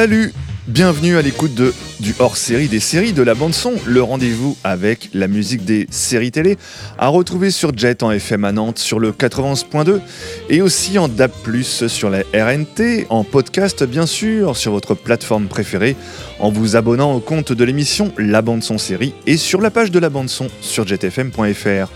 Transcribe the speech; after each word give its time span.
Salut 0.00 0.32
Bienvenue 0.66 1.18
à 1.18 1.22
l'écoute 1.22 1.52
de, 1.54 1.74
du 2.00 2.14
hors-série 2.18 2.68
des 2.68 2.80
séries 2.80 3.12
de 3.12 3.22
la 3.22 3.34
bande-son, 3.34 3.74
le 3.84 4.02
rendez-vous 4.02 4.56
avec 4.64 5.10
la 5.12 5.28
musique 5.28 5.66
des 5.66 5.86
séries 5.90 6.30
télé, 6.30 6.56
à 6.96 7.08
retrouver 7.08 7.50
sur 7.50 7.76
Jet 7.76 8.02
en 8.02 8.10
FM 8.10 8.46
à 8.46 8.52
Nantes 8.52 8.78
sur 8.78 8.98
le 8.98 9.12
91.2 9.12 10.00
et 10.48 10.62
aussi 10.62 10.98
en 10.98 11.08
DAB+, 11.08 11.32
sur 11.62 12.08
la 12.08 12.20
RNT, 12.32 13.08
en 13.10 13.24
podcast 13.24 13.84
bien 13.84 14.06
sûr, 14.06 14.56
sur 14.56 14.72
votre 14.72 14.94
plateforme 14.94 15.48
préférée, 15.48 15.96
en 16.38 16.50
vous 16.50 16.76
abonnant 16.76 17.12
au 17.12 17.20
compte 17.20 17.52
de 17.52 17.64
l'émission 17.64 18.10
La 18.16 18.40
Bande-son 18.40 18.78
série 18.78 19.12
et 19.26 19.36
sur 19.36 19.60
la 19.60 19.70
page 19.70 19.90
de 19.90 19.98
la 19.98 20.08
bande-son 20.08 20.46
sur 20.62 20.86
jetfm.fr. 20.86 21.90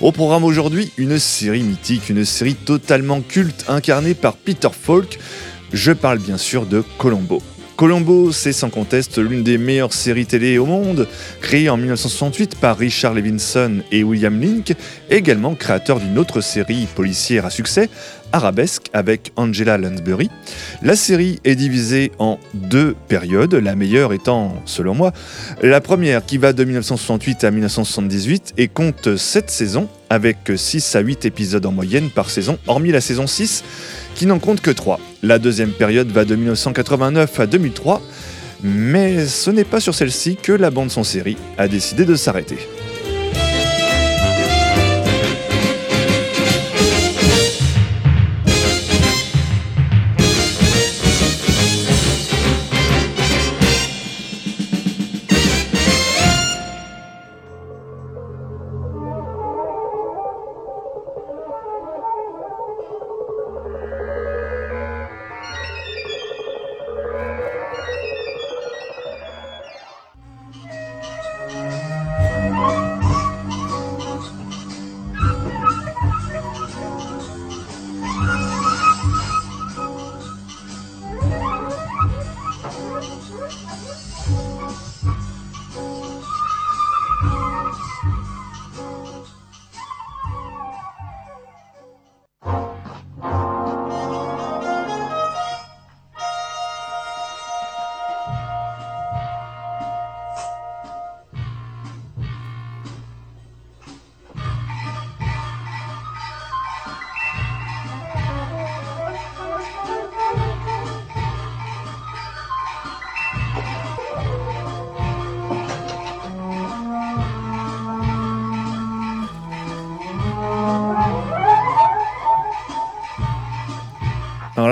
Au 0.00 0.10
programme 0.10 0.42
aujourd'hui, 0.42 0.90
une 0.96 1.18
série 1.18 1.62
mythique, 1.62 2.08
une 2.08 2.24
série 2.24 2.54
totalement 2.56 3.20
culte 3.20 3.66
incarnée 3.68 4.14
par 4.14 4.34
Peter 4.34 4.70
Falk. 4.72 5.18
Je 5.72 5.92
parle 5.92 6.18
bien 6.18 6.36
sûr 6.36 6.66
de 6.66 6.82
Colombo. 6.98 7.42
Colombo, 7.76 8.30
c'est 8.30 8.52
sans 8.52 8.68
conteste 8.68 9.18
l'une 9.18 9.42
des 9.42 9.56
meilleures 9.56 9.94
séries 9.94 10.26
télé 10.26 10.58
au 10.58 10.66
monde, 10.66 11.08
créée 11.40 11.70
en 11.70 11.78
1968 11.78 12.56
par 12.56 12.76
Richard 12.76 13.14
Levinson 13.14 13.82
et 13.90 14.04
William 14.04 14.38
Link, 14.38 14.74
également 15.08 15.54
créateur 15.54 15.98
d'une 15.98 16.18
autre 16.18 16.42
série 16.42 16.86
policière 16.94 17.46
à 17.46 17.50
succès, 17.50 17.88
Arabesque 18.32 18.84
avec 18.92 19.32
Angela 19.36 19.78
Lansbury. 19.78 20.30
La 20.82 20.94
série 20.94 21.40
est 21.44 21.56
divisée 21.56 22.12
en 22.18 22.38
deux 22.52 22.94
périodes, 23.08 23.54
la 23.54 23.74
meilleure 23.74 24.12
étant, 24.12 24.62
selon 24.66 24.94
moi, 24.94 25.12
la 25.62 25.80
première 25.80 26.24
qui 26.24 26.36
va 26.36 26.52
de 26.52 26.64
1968 26.64 27.44
à 27.44 27.50
1978 27.50 28.54
et 28.58 28.68
compte 28.68 29.16
7 29.16 29.50
saisons 29.50 29.88
avec 30.12 30.52
6 30.54 30.94
à 30.94 31.00
8 31.00 31.24
épisodes 31.24 31.64
en 31.64 31.72
moyenne 31.72 32.10
par 32.10 32.28
saison, 32.28 32.58
hormis 32.66 32.92
la 32.92 33.00
saison 33.00 33.26
6 33.26 33.64
qui 34.14 34.26
n'en 34.26 34.38
compte 34.38 34.60
que 34.60 34.70
3. 34.70 35.00
La 35.22 35.38
deuxième 35.38 35.70
période 35.70 36.10
va 36.10 36.26
de 36.26 36.36
1989 36.36 37.40
à 37.40 37.46
2003, 37.46 38.02
mais 38.62 39.26
ce 39.26 39.50
n'est 39.50 39.64
pas 39.64 39.80
sur 39.80 39.94
celle-ci 39.94 40.36
que 40.36 40.52
la 40.52 40.70
bande 40.70 40.90
son 40.90 41.02
série 41.02 41.38
a 41.56 41.66
décidé 41.66 42.04
de 42.04 42.14
s'arrêter. 42.14 42.58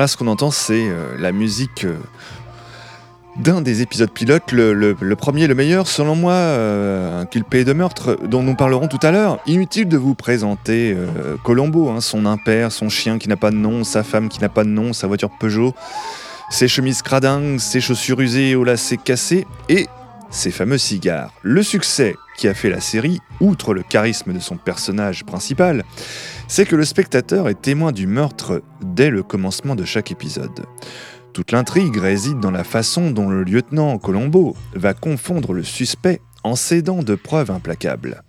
Là, 0.01 0.09
ce 0.09 0.17
qu'on 0.17 0.27
entend, 0.27 0.51
c'est 0.51 0.89
euh, 0.89 1.15
la 1.19 1.31
musique 1.31 1.85
euh, 1.85 1.99
d'un 3.37 3.61
des 3.61 3.83
épisodes 3.83 4.11
pilotes, 4.11 4.51
le, 4.51 4.95
premier, 5.15 5.47
le 5.47 5.55
meilleur, 5.55 5.87
selon 5.87 6.17
moi, 6.17 6.33
euh, 6.33 7.21
un 7.21 7.27
culpé 7.27 7.65
de 7.65 7.73
meurtre, 7.73 8.19
dont 8.27 8.43
nous 8.43 8.57
parlerons 8.57 8.89
tout 8.89 8.99
à 9.03 9.11
l'heure. 9.11 9.39
Inutile 9.47 9.89
de 9.89 9.99
vous 9.99 10.15
présenter 10.15 10.97
Colombo, 11.45 11.91
hein, 11.91 12.01
son 12.01 12.27
impère, 12.27 12.73
son 12.73 12.89
chien 12.89 13.19
qui 13.19 13.29
n'a 13.29 13.37
pas 13.37 13.51
de 13.51 13.57
nom, 13.57 13.85
sa 13.85 14.03
femme 14.03 14.29
qui 14.29 14.41
n'a 14.41 14.49
pas 14.49 14.65
de 14.65 14.71
nom, 14.71 14.93
sa 14.93 15.07
voiture 15.07 15.31
Peugeot, 15.39 15.75
ses 16.51 16.67
chemises 16.67 17.03
cradingues, 17.03 17.59
ses 17.59 17.81
chaussures 17.81 18.21
usées 18.21 18.57
au 18.57 18.65
lacets 18.65 18.97
cassés 18.97 19.47
et 19.69 19.87
ses 20.31 20.51
fameux 20.51 20.79
cigares. 20.79 21.33
Le 21.43 21.63
succès 21.63 22.17
qui 22.37 22.49
a 22.49 22.55
fait 22.55 22.71
la 22.71 22.81
série, 22.81 23.21
outre 23.41 23.75
le 23.75 23.83
charisme 23.83 24.33
de 24.33 24.41
son 24.41 24.57
personnage 24.57 25.25
principal, 25.25 25.85
c'est 26.51 26.67
que 26.67 26.75
le 26.75 26.85
spectateur 26.85 27.49
est 27.49 27.63
témoin 27.63 27.93
du 27.93 28.09
meurtre 28.09 28.61
dès 28.83 29.09
le 29.09 29.23
commencement 29.23 29.77
de 29.77 29.85
chaque 29.85 30.11
épisode. 30.11 30.67
Toute 31.33 31.53
l'intrigue 31.53 31.97
réside 31.97 32.41
dans 32.41 32.51
la 32.51 32.65
façon 32.65 33.13
dont 33.13 33.29
le 33.29 33.45
lieutenant 33.45 33.97
Colombo 33.99 34.57
va 34.75 34.93
confondre 34.93 35.53
le 35.53 35.63
suspect 35.63 36.21
en 36.43 36.57
cédant 36.57 37.05
de 37.05 37.15
preuves 37.15 37.53
implacables. 37.53 38.25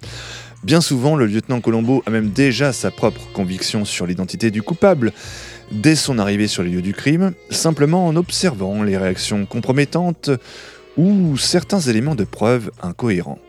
Bien 0.63 0.81
souvent, 0.81 1.15
le 1.15 1.25
lieutenant 1.25 1.61
Colombo 1.61 2.03
a 2.05 2.11
même 2.11 2.29
déjà 2.29 2.73
sa 2.73 2.91
propre 2.91 3.21
conviction 3.33 3.85
sur 3.85 4.05
l'identité 4.05 4.51
du 4.51 4.61
coupable, 4.61 5.13
dès 5.71 5.95
son 5.95 6.19
arrivée 6.19 6.47
sur 6.47 6.61
les 6.61 6.69
lieux 6.69 6.83
du 6.83 6.93
crime, 6.93 7.33
simplement 7.49 8.05
en 8.05 8.15
observant 8.15 8.83
les 8.83 8.97
réactions 8.97 9.47
compromettantes 9.47 10.29
ou 10.95 11.37
certains 11.37 11.79
éléments 11.79 12.13
de 12.13 12.25
preuve 12.25 12.69
incohérents. 12.83 13.39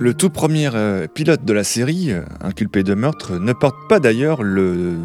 Le 0.00 0.14
tout 0.14 0.30
premier 0.30 0.70
euh, 0.74 1.06
pilote 1.08 1.44
de 1.44 1.52
la 1.52 1.64
série, 1.64 2.12
euh, 2.12 2.22
inculpé 2.40 2.82
de 2.82 2.94
meurtre, 2.94 3.38
ne 3.38 3.52
porte 3.52 3.76
pas 3.88 3.98
d'ailleurs 3.98 4.42
le 4.42 4.96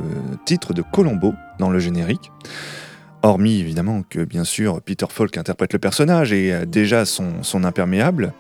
titre 0.46 0.74
de 0.74 0.84
Colombo 0.84 1.34
dans 1.60 1.70
le 1.70 1.80
générique. 1.80 2.32
Hormis 3.24 3.60
évidemment 3.60 4.04
que 4.08 4.26
bien 4.26 4.44
sûr 4.44 4.82
Peter 4.82 5.06
Falk 5.10 5.38
interprète 5.38 5.72
le 5.72 5.80
personnage 5.80 6.34
et 6.34 6.66
déjà 6.66 7.06
son, 7.06 7.64
imperméable, 7.64 8.34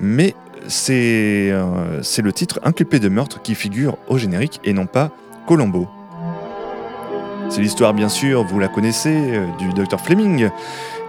mais 0.00 0.34
c'est 0.66 1.50
euh, 1.50 2.00
le 2.22 2.32
titre 2.32 2.58
inculpé 2.64 2.98
de 2.98 3.10
meurtre 3.10 3.42
qui 3.42 3.54
figure 3.54 3.98
au 4.08 4.16
générique 4.16 4.60
et 4.64 4.72
non 4.72 4.86
pas 4.86 5.12
Colombo. 5.46 5.88
C'est 7.50 7.60
l'histoire 7.60 7.92
bien 7.92 8.08
sûr, 8.08 8.44
vous 8.44 8.58
la 8.58 8.68
connaissez, 8.68 9.14
euh, 9.14 9.46
du 9.58 9.72
docteur 9.74 10.00
Fleming 10.00 10.48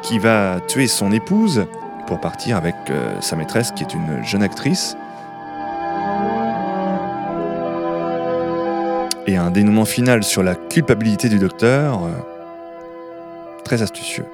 qui 0.01 0.19
va 0.19 0.59
tuer 0.67 0.87
son 0.87 1.11
épouse 1.11 1.65
pour 2.07 2.19
partir 2.19 2.57
avec 2.57 2.75
euh, 2.89 3.19
sa 3.21 3.35
maîtresse 3.35 3.71
qui 3.71 3.83
est 3.83 3.93
une 3.93 4.23
jeune 4.23 4.43
actrice. 4.43 4.95
Et 9.27 9.37
un 9.37 9.49
dénouement 9.49 9.85
final 9.85 10.23
sur 10.23 10.43
la 10.43 10.55
culpabilité 10.55 11.29
du 11.29 11.39
docteur, 11.39 12.03
euh, 12.03 12.11
très 13.63 13.81
astucieux. 13.81 14.25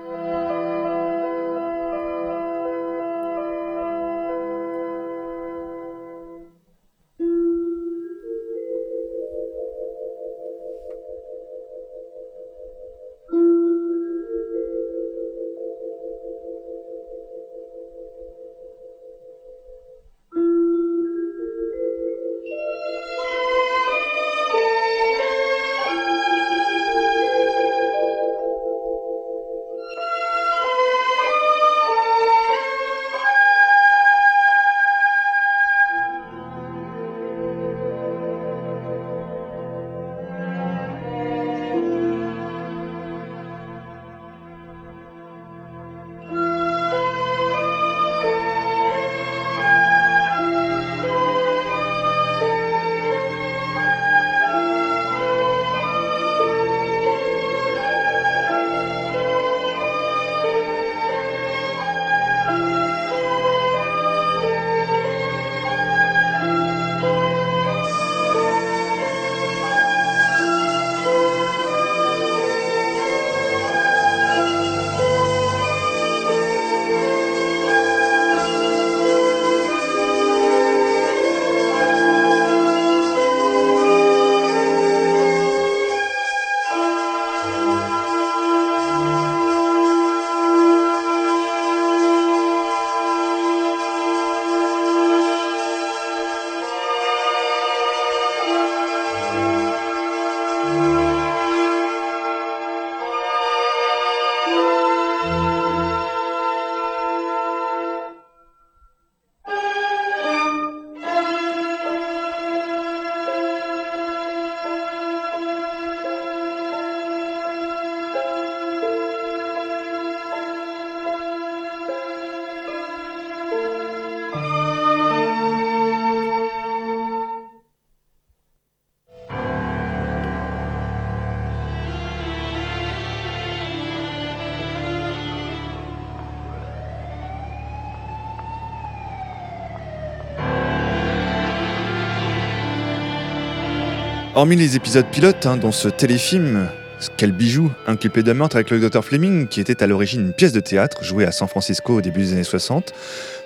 Hormis 144.34 144.56
les 144.56 144.78
épisodes 144.78 145.06
pilotes, 145.12 145.46
hein, 145.46 145.58
dont 145.58 145.74
ce 145.74 145.90
téléfilm, 145.90 146.70
quel 147.18 147.34
bijou, 147.34 147.70
inculpé 147.86 148.24
de 148.24 148.32
meurtre 148.32 148.56
avec 148.56 148.70
le 148.70 148.80
Dr 148.80 149.04
Fleming, 149.04 149.46
qui 149.50 149.60
était 149.60 149.84
à 149.84 149.88
l'origine 149.88 150.22
une 150.22 150.34
pièce 150.34 150.54
de 150.54 150.62
théâtre 150.62 151.04
jouée 151.04 151.26
à 151.26 151.34
San 151.34 151.50
Francisco 151.50 151.96
au 151.96 152.02
début 152.02 152.22
des 152.22 152.32
années 152.32 152.46
60, 152.46 152.94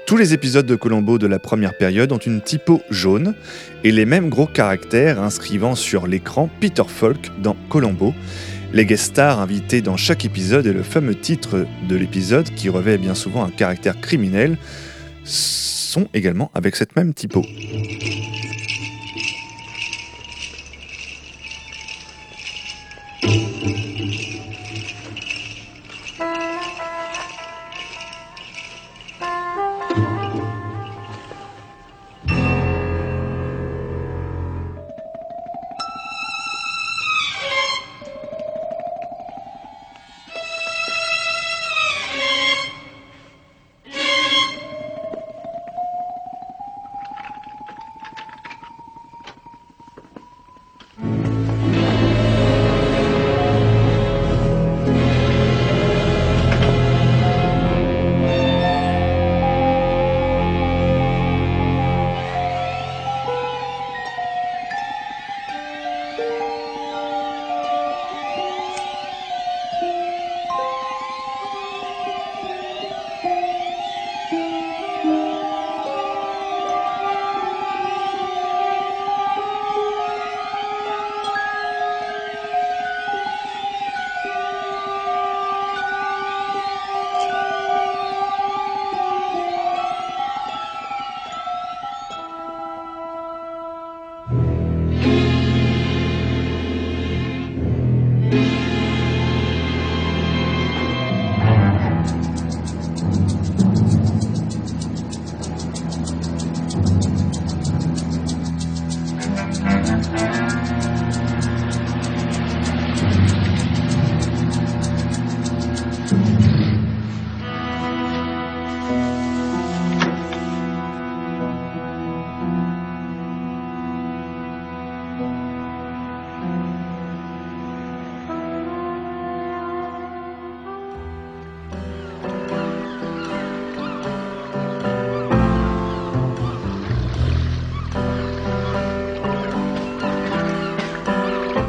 tous 0.05 0.15
les 0.15 0.35
épisodes 0.35 0.67
de 0.67 0.75
Colombo 0.75 1.17
de 1.17 1.25
la 1.25 1.39
première 1.39 1.75
période 1.75 2.11
ont 2.11 2.19
une 2.19 2.39
typo 2.39 2.83
jaune 2.91 3.33
et 3.83 3.91
les 3.91 4.05
mêmes 4.05 4.29
gros 4.29 4.45
caractères 4.45 5.19
inscrivant 5.19 5.73
sur 5.73 6.05
l'écran 6.05 6.51
Peter 6.59 6.83
Falk 6.87 7.31
dans 7.41 7.57
Colombo. 7.67 8.13
Les 8.71 8.85
guest 8.85 9.05
stars 9.05 9.39
invités 9.39 9.81
dans 9.81 9.97
chaque 9.97 10.23
épisode 10.23 10.67
et 10.67 10.73
le 10.73 10.83
fameux 10.83 11.15
titre 11.15 11.65
de 11.89 11.95
l'épisode 11.95 12.47
qui 12.51 12.69
revêt 12.69 12.99
bien 12.99 13.15
souvent 13.15 13.43
un 13.43 13.49
caractère 13.49 13.99
criminel 13.99 14.55
sont 15.23 16.07
également 16.13 16.51
avec 16.53 16.75
cette 16.75 16.95
même 16.95 17.15
typo. 17.15 17.41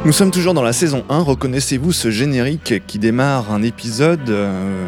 Nous 0.07 0.13
sommes 0.13 0.31
toujours 0.31 0.53
dans 0.53 0.63
la 0.63 0.71
saison 0.71 1.03
1. 1.09 1.19
Reconnaissez-vous 1.19 1.91
ce 1.91 2.11
générique 2.11 2.81
qui 2.87 2.97
démarre 2.97 3.51
un 3.51 3.61
épisode 3.61 4.29
euh, 4.29 4.87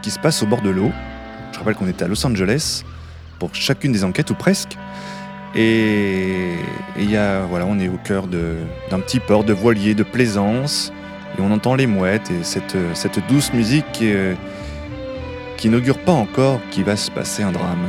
qui 0.00 0.12
se 0.12 0.20
passe 0.20 0.44
au 0.44 0.46
bord 0.46 0.62
de 0.62 0.70
l'eau 0.70 0.92
Je 1.50 1.58
rappelle 1.58 1.74
qu'on 1.74 1.88
était 1.88 2.04
à 2.04 2.06
Los 2.06 2.24
Angeles 2.24 2.84
pour 3.40 3.52
chacune 3.52 3.90
des 3.90 4.04
enquêtes, 4.04 4.30
ou 4.30 4.36
presque. 4.36 4.78
Et 5.56 6.52
il 6.96 7.10
y 7.10 7.18
voilà, 7.48 7.66
on 7.66 7.80
est 7.80 7.88
au 7.88 7.98
cœur 8.04 8.28
d'un 8.28 9.00
petit 9.00 9.18
port 9.18 9.42
de 9.42 9.52
voilier, 9.52 9.94
de 9.96 10.04
plaisance. 10.04 10.92
Et 11.36 11.42
on 11.42 11.50
entend 11.50 11.74
les 11.74 11.88
mouettes 11.88 12.30
et 12.30 12.44
cette, 12.44 12.76
cette 12.94 13.18
douce 13.26 13.52
musique 13.52 13.90
qui, 13.92 14.12
euh, 14.12 14.34
qui 15.56 15.68
n'augure 15.68 15.98
pas 15.98 16.12
encore 16.12 16.60
qu'il 16.70 16.84
va 16.84 16.94
se 16.94 17.10
passer 17.10 17.42
un 17.42 17.50
drame. 17.50 17.88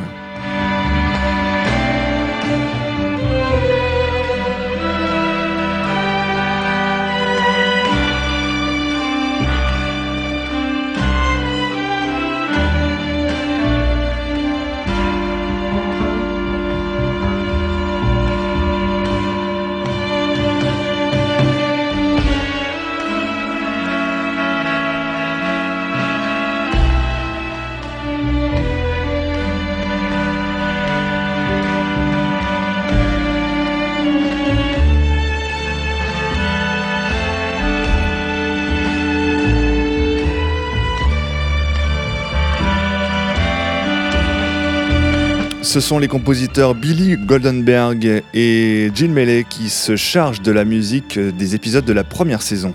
Ce 45.72 45.80
sont 45.80 46.00
les 46.00 46.10
compositeurs 46.10 46.76
Billy 46.76 47.16
Goldenberg 47.16 48.24
et 48.34 48.92
Jill 48.94 49.12
Melee 49.12 49.46
qui 49.50 49.70
se 49.70 49.96
chargent 49.96 50.42
de 50.42 50.52
la 50.52 50.66
musique 50.66 51.18
des 51.18 51.56
épisodes 51.56 51.86
de 51.86 51.94
la 51.94 52.04
première 52.04 52.42
saison. 52.42 52.74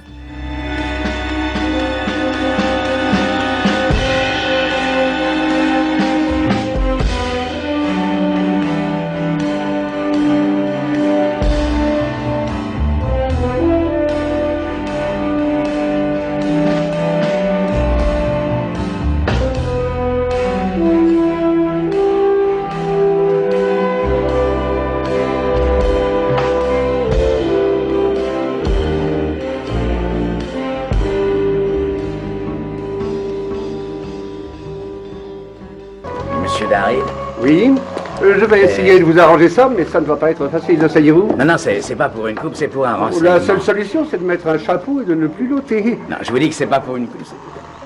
De 38.95 39.05
vous 39.05 39.19
arranger 39.19 39.49
ça, 39.49 39.71
mais 39.75 39.85
ça 39.85 40.00
ne 40.00 40.07
va 40.07 40.16
pas 40.16 40.31
être 40.31 40.49
facile, 40.49 40.83
asseyez-vous. 40.85 41.35
Non, 41.38 41.45
non, 41.45 41.57
c'est 41.59 41.97
pas 41.97 42.09
pour 42.09 42.26
une 42.26 42.37
coupe, 42.37 42.55
c'est 42.55 42.69
pour 42.69 42.87
un 42.87 42.95
renseignement. 42.95 43.35
La 43.35 43.40
seule 43.40 43.61
solution, 43.61 44.07
c'est 44.11 44.19
de 44.19 44.25
mettre 44.25 44.47
un 44.47 44.59
chapeau 44.59 45.00
et 45.00 45.05
de 45.05 45.14
ne 45.14 45.26
plus 45.26 45.49
l'ôter. 45.49 45.99
Non, 46.09 46.16
je 46.23 46.31
vous 46.31 46.38
dis 46.38 46.49
que 46.49 46.55
c'est 46.55 46.66
pas 46.66 46.81
pour 46.81 46.97
une 46.97 47.09
coupe. 47.09 47.23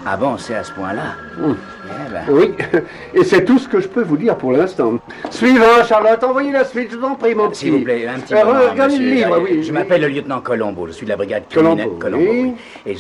Ah 0.07 0.17
bon, 0.17 0.39
c'est 0.39 0.55
à 0.55 0.65
ce 0.65 0.73
point-là 0.73 1.15
hum. 1.43 1.57
eh 1.85 2.11
ben. 2.11 2.23
Oui, 2.31 2.55
et 3.15 3.23
c'est 3.25 3.45
tout 3.45 3.59
ce 3.59 3.69
que 3.69 3.81
je 3.81 3.89
peux 3.89 4.03
vous 4.03 4.17
dire 4.17 4.37
pour 4.37 4.53
l'instant. 4.53 4.95
Suivant, 5.41 5.83
Charlotte, 5.89 6.23
envoyez 6.23 6.53
la 6.53 6.67
suite, 6.67 6.91
je 6.93 6.99
vous 6.99 7.07
en 7.07 7.15
prie, 7.15 7.35
mon 7.35 7.49
petit. 7.49 7.61
S'il 7.61 7.73
vous 7.73 7.81
plaît, 7.81 8.07
un 8.07 8.21
petit 8.21 8.35
euh, 8.35 8.45
moment, 8.45 8.59
le 8.75 8.97
livre, 8.99 9.41
oui. 9.41 9.63
Je 9.63 9.73
m'appelle 9.73 10.03
le 10.03 10.09
lieutenant 10.09 10.43
Colombo, 10.43 10.87
je 10.87 10.93
suis 10.93 11.07
de 11.07 11.09
la 11.09 11.17
brigade 11.17 11.45
criminelle 11.49 11.89
Colombo. 11.99 12.31
Oui. 12.31 12.53
Et 12.85 12.95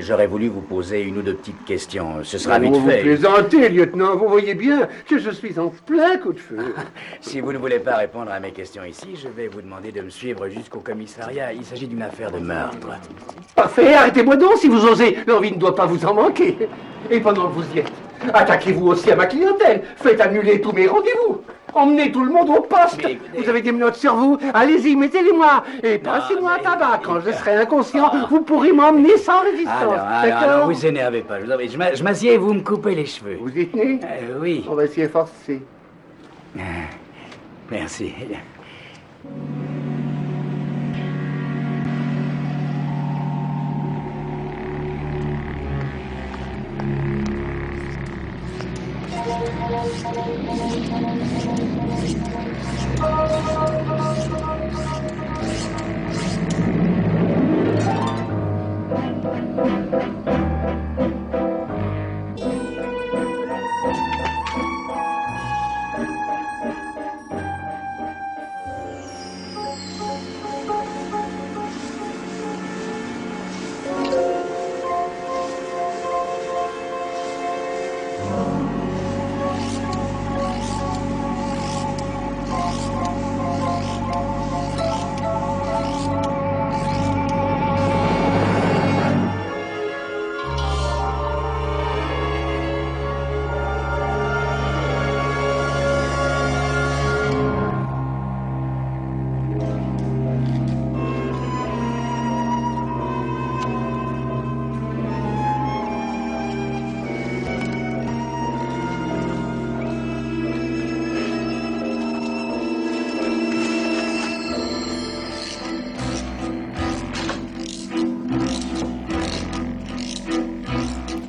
j'aurais 0.00 0.26
voulu 0.26 0.48
vous 0.48 0.60
poser 0.60 1.02
une 1.02 1.18
ou 1.18 1.22
deux 1.22 1.34
petites 1.34 1.64
questions. 1.64 2.24
Ce 2.24 2.36
sera 2.36 2.58
vite 2.58 2.74
fait. 2.84 2.96
Vous 2.96 3.02
plaisantez, 3.04 3.68
lieutenant, 3.68 4.16
vous 4.16 4.26
voyez 4.26 4.54
bien 4.54 4.88
que 5.08 5.20
je 5.20 5.30
suis 5.30 5.56
en 5.60 5.72
plein 5.86 6.16
coup 6.16 6.32
de 6.32 6.40
feu. 6.40 6.74
si 7.20 7.38
vous 7.38 7.52
ne 7.52 7.58
voulez 7.58 7.78
pas 7.78 7.94
répondre 7.94 8.32
à 8.32 8.40
mes 8.40 8.50
questions 8.50 8.82
ici, 8.82 9.14
je 9.14 9.28
vais 9.28 9.46
vous 9.46 9.62
demander 9.62 9.92
de 9.92 10.00
me 10.00 10.10
suivre 10.10 10.48
jusqu'au 10.48 10.80
commissariat. 10.80 11.52
Il 11.52 11.64
s'agit 11.64 11.86
d'une 11.86 12.02
affaire 12.02 12.32
de 12.32 12.40
meurtre. 12.40 12.88
Parfait, 13.54 13.94
arrêtez-moi 13.94 14.34
donc 14.34 14.56
si 14.56 14.66
vous 14.66 14.84
osez. 14.84 15.18
L'envie 15.28 15.52
ne 15.52 15.58
doit 15.58 15.76
pas 15.76 15.86
vous 15.86 16.04
en 16.04 16.14
manquer. 16.14 16.58
Et 17.08 17.20
pendant 17.20 17.46
que 17.50 17.54
vous 17.54 17.72
y 17.72 17.78
êtes, 17.78 17.92
attaquez-vous 18.32 18.88
aussi 18.88 19.12
à 19.12 19.14
ma 19.14 19.26
clientèle. 19.26 19.82
Faites 19.94 20.20
annuler 20.20 20.60
tous 20.60 20.72
mes 20.72 20.88
rendez-vous. 20.88 21.44
Emmenez 21.74 22.12
tout 22.12 22.24
le 22.24 22.32
monde 22.32 22.50
au 22.50 22.60
poste. 22.60 23.06
Vous 23.36 23.48
avez 23.48 23.62
des 23.62 23.72
menottes 23.72 23.96
sur 23.96 24.14
vous. 24.14 24.38
Allez-y, 24.52 24.96
mettez-les-moi. 24.96 25.64
Et 25.82 25.98
passez-moi 25.98 26.52
un 26.58 26.62
tabac. 26.62 27.00
Quand 27.04 27.20
je 27.20 27.32
serai 27.32 27.56
inconscient, 27.56 28.10
ah. 28.12 28.26
vous 28.30 28.42
pourrez 28.42 28.72
m'emmener 28.72 29.16
sans 29.16 29.42
résistance. 29.42 29.74
Alors, 29.82 29.98
alors, 29.98 30.70
vous 30.70 30.86
énervez 30.86 31.22
pas. 31.22 31.38
Je, 31.40 32.02
m'assieds 32.02 32.34
et 32.34 32.38
vous 32.38 32.54
me 32.54 32.60
coupez 32.60 32.94
les 32.94 33.06
cheveux. 33.06 33.38
Vous 33.40 33.56
y 33.56 33.66
tenez 33.68 34.00
euh, 34.04 34.38
Oui. 34.40 34.64
On 34.68 34.74
va 34.74 34.84
essayer 34.84 35.08
forcer. 35.08 35.62
Merci. 37.70 38.14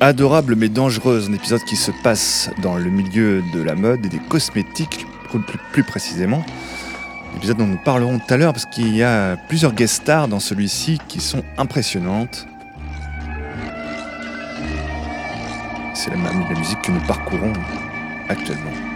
Adorable 0.06 0.54
mais 0.54 0.68
dangereuse, 0.68 1.28
un 1.28 1.32
épisode 1.32 1.64
qui 1.64 1.74
se 1.74 1.90
passe 1.90 2.48
dans 2.62 2.76
le 2.76 2.88
milieu 2.90 3.42
de 3.52 3.60
la 3.60 3.74
mode 3.74 4.06
et 4.06 4.08
des 4.08 4.20
cosmétiques 4.20 5.04
plus, 5.72 5.82
précisément. 5.82 6.46
Un 7.32 7.38
épisode 7.38 7.56
dont 7.56 7.66
nous 7.66 7.76
parlerons 7.84 8.20
tout 8.20 8.32
à 8.32 8.36
l'heure 8.36 8.52
parce 8.52 8.66
qu'il 8.66 8.96
y 8.96 9.02
a 9.02 9.36
plusieurs 9.48 9.74
guest 9.74 10.02
stars 10.02 10.28
dans 10.28 10.38
celui-ci 10.38 11.00
qui 11.08 11.20
sont 11.20 11.42
impressionnantes. 11.58 12.46
C'est 15.92 16.10
la, 16.10 16.16
la 16.18 16.56
musique 16.56 16.82
que 16.82 16.92
nous 16.92 17.04
parcourons 17.08 17.52
actuellement. 18.28 18.95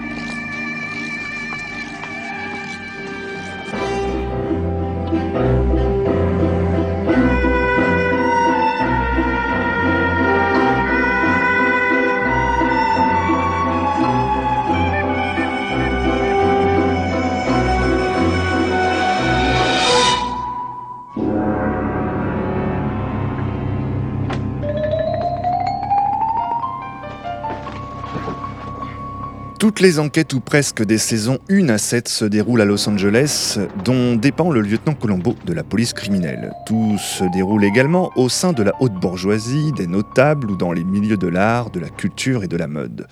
Toutes 29.61 29.81
les 29.81 29.99
enquêtes 29.99 30.33
ou 30.33 30.41
presque 30.41 30.83
des 30.83 30.97
saisons 30.97 31.39
1 31.51 31.69
à 31.69 31.77
7 31.77 32.09
se 32.09 32.25
déroulent 32.25 32.63
à 32.63 32.65
Los 32.65 32.89
Angeles, 32.89 33.59
dont 33.85 34.17
dépend 34.17 34.51
le 34.51 34.63
lieutenant 34.63 34.95
Colombo 34.95 35.37
de 35.45 35.53
la 35.53 35.63
police 35.63 35.93
criminelle. 35.93 36.55
Tout 36.65 36.97
se 36.97 37.25
déroule 37.31 37.63
également 37.65 38.11
au 38.17 38.31
sein 38.31 38.55
de 38.55 38.63
la 38.63 38.73
haute 38.81 38.95
bourgeoisie, 38.95 39.73
des 39.73 39.87
notables 39.87 40.51
ou 40.51 40.57
dans 40.57 40.73
les 40.73 40.83
milieux 40.83 41.19
de 41.19 41.29
l'art, 41.29 41.69
de 41.69 41.79
la 41.79 41.91
culture 41.91 42.43
et 42.43 42.49
de 42.49 42.57
la 42.57 42.69
mode. 42.69 43.07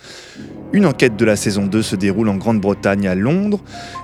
Une 0.74 0.84
enquête 0.84 1.16
de 1.16 1.24
la 1.24 1.36
saison 1.36 1.64
2 1.64 1.80
se 1.80 1.96
déroule 1.96 2.28
en 2.28 2.36
Grande-Bretagne 2.36 3.08
à 3.08 3.14
Londres, 3.14 3.58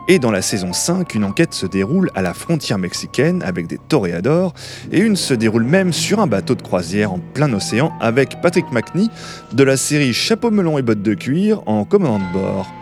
et 0.08 0.18
dans 0.18 0.30
la 0.30 0.40
saison 0.40 0.72
5, 0.72 1.14
une 1.14 1.24
enquête 1.24 1.52
se 1.52 1.66
déroule 1.66 2.10
à 2.14 2.22
la 2.22 2.32
frontière 2.32 2.78
mexicaine 2.78 3.42
avec 3.42 3.66
des 3.66 3.76
toréadors, 3.76 4.54
et 4.90 5.00
une 5.00 5.14
se 5.14 5.34
déroule 5.34 5.64
même 5.64 5.92
sur 5.92 6.20
un 6.20 6.26
bateau 6.26 6.54
de 6.54 6.62
croisière 6.62 7.12
en 7.12 7.18
plein 7.18 7.52
océan 7.52 7.92
avec 8.00 8.40
Patrick 8.40 8.64
McNee 8.72 9.10
de 9.52 9.62
la 9.62 9.76
série 9.76 10.14
Chapeau 10.14 10.50
melon 10.50 10.78
et 10.78 10.82
bottes 10.82 11.02
de 11.02 11.12
cuir 11.12 11.60
en 11.66 11.84
commandant 11.84 12.18
de 12.18 12.32
bord. 12.32 12.72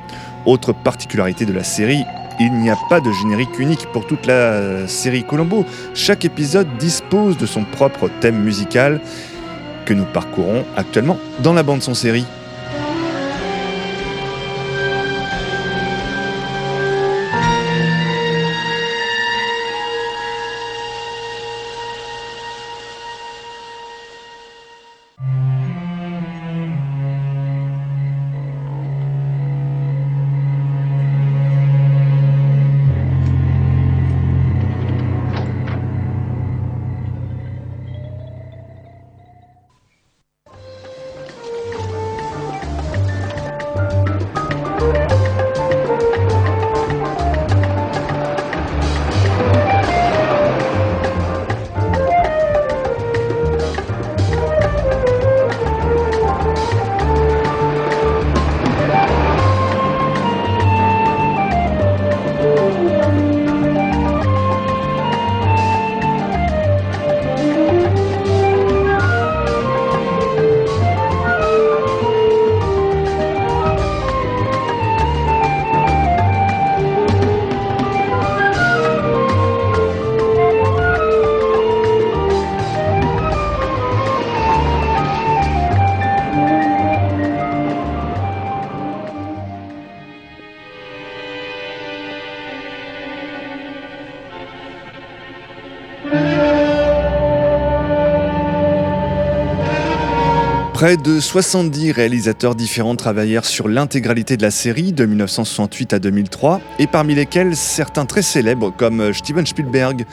Autre 0.47 0.73
particularité 0.73 1.45
de 1.45 1.53
la 1.53 1.65
série, 1.65 2.05
il 2.39 2.53
n'y 2.53 2.71
a 2.71 2.79
pas 2.89 3.01
de 3.01 3.11
générique 3.11 3.59
unique 3.59 3.87
pour 3.93 4.07
toute 4.07 4.27
la 4.27 4.87
série 4.87 5.25
Colombo. 5.25 5.65
Chaque 5.95 6.25
épisode 6.25 6.69
dispose 6.79 7.37
de 7.37 7.47
son 7.47 7.65
propre 7.65 8.09
thème 8.21 8.43
musical 8.45 9.01
que 9.87 9.95
nous 9.95 10.05
parcourons 10.05 10.65
actuellement 10.77 11.19
dans 11.43 11.53
la 11.53 11.65
bande 11.65 11.83
son 11.83 11.95
série. 11.95 12.27
Près 100.83 100.97
de 100.97 101.21
70 101.21 101.93
réalisateurs 101.93 102.57
différents 102.57 102.97
travaillèrent 102.97 103.45
sur 103.45 103.69
l'intégralité 103.69 104.37
de 104.37 104.43
la 104.43 104.51
série 104.51 104.93
de 104.93 105.07
1968 105.07 105.93
à 105.93 106.01
2003, 106.01 106.61
et 106.81 106.89
parmi 106.89 107.15
lesquels 107.15 107.55
certains 107.55 108.05
très 108.05 108.23
célèbres 108.23 108.73
comme 108.77 109.13
Steven 109.13 109.47
Spielberg, 109.47 110.07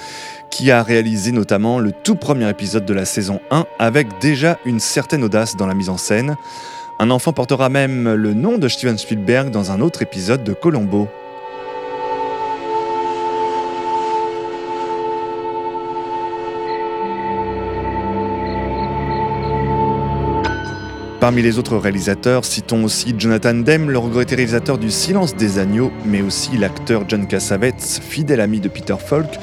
qui 0.51 0.69
a 0.69 0.83
réalisé 0.83 1.31
notamment 1.31 1.79
le 1.79 1.91
tout 1.91 2.13
premier 2.13 2.47
épisode 2.47 2.85
de 2.85 2.93
la 2.93 3.05
saison 3.05 3.39
1 3.49 3.65
avec 3.79 4.19
déjà 4.21 4.59
une 4.63 4.79
certaine 4.79 5.23
audace 5.23 5.55
dans 5.55 5.65
la 5.65 5.73
mise 5.73 5.89
en 5.89 5.97
scène. 5.97 6.35
Un 6.99 7.09
enfant 7.09 7.33
portera 7.33 7.69
même 7.69 8.13
le 8.13 8.35
nom 8.35 8.59
de 8.59 8.67
Steven 8.67 8.99
Spielberg 8.99 9.49
dans 9.49 9.71
un 9.71 9.81
autre 9.81 10.03
épisode 10.03 10.43
de 10.43 10.53
Colombo. 10.53 11.07
Parmi 21.19 21.41
les 21.41 21.59
autres 21.59 21.75
réalisateurs, 21.75 22.45
citons 22.45 22.85
aussi 22.85 23.13
Jonathan 23.17 23.53
Demme, 23.53 23.91
le 23.91 23.97
regretté 23.97 24.35
réalisateur 24.35 24.77
du 24.77 24.89
Silence 24.89 25.35
des 25.35 25.59
agneaux, 25.59 25.91
mais 26.05 26.21
aussi 26.21 26.57
l'acteur 26.57 27.03
John 27.09 27.27
Cassavetes, 27.27 27.99
fidèle 28.01 28.39
ami 28.39 28.61
de 28.61 28.69
Peter 28.69 28.95
Falk, 28.97 29.37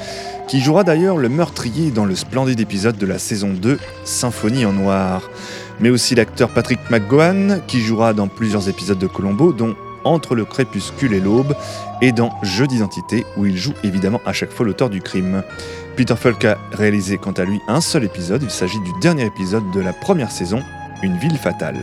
qui 0.47 0.59
jouera 0.59 0.83
d'ailleurs 0.83 1.17
le 1.17 1.29
meurtrier 1.29 1.91
dans 1.91 2.05
le 2.05 2.15
splendide 2.15 2.59
épisode 2.59 2.97
de 2.97 3.05
la 3.05 3.19
saison 3.19 3.53
2, 3.53 3.77
Symphonie 4.05 4.65
en 4.65 4.73
noir. 4.73 5.29
Mais 5.79 5.91
aussi 5.91 6.15
l'acteur 6.15 6.49
Patrick 6.49 6.79
McGowan, 6.89 7.61
qui 7.67 7.81
jouera 7.81 8.15
dans 8.15 8.27
plusieurs 8.27 8.69
épisodes 8.69 8.97
de 8.97 9.07
Colombo, 9.07 9.53
dont 9.53 9.75
Entre 10.03 10.33
le 10.33 10.45
crépuscule 10.45 11.13
et 11.13 11.19
l'aube, 11.19 11.55
et 12.01 12.11
dans 12.11 12.31
Jeu 12.41 12.65
d'identité, 12.65 13.23
où 13.37 13.45
il 13.45 13.55
joue 13.55 13.73
évidemment 13.83 14.21
à 14.25 14.33
chaque 14.33 14.51
fois 14.51 14.65
l'auteur 14.65 14.89
du 14.89 15.01
crime. 15.01 15.43
Peter 15.95 16.15
Falk 16.15 16.43
a 16.45 16.57
réalisé 16.71 17.19
quant 17.19 17.33
à 17.33 17.43
lui 17.43 17.59
un 17.67 17.81
seul 17.81 18.03
épisode, 18.03 18.41
il 18.41 18.49
s'agit 18.49 18.79
du 18.79 18.91
dernier 18.99 19.25
épisode 19.25 19.69
de 19.71 19.79
la 19.79 19.93
première 19.93 20.31
saison, 20.31 20.63
une 21.03 21.17
ville 21.17 21.37
fatale. 21.37 21.77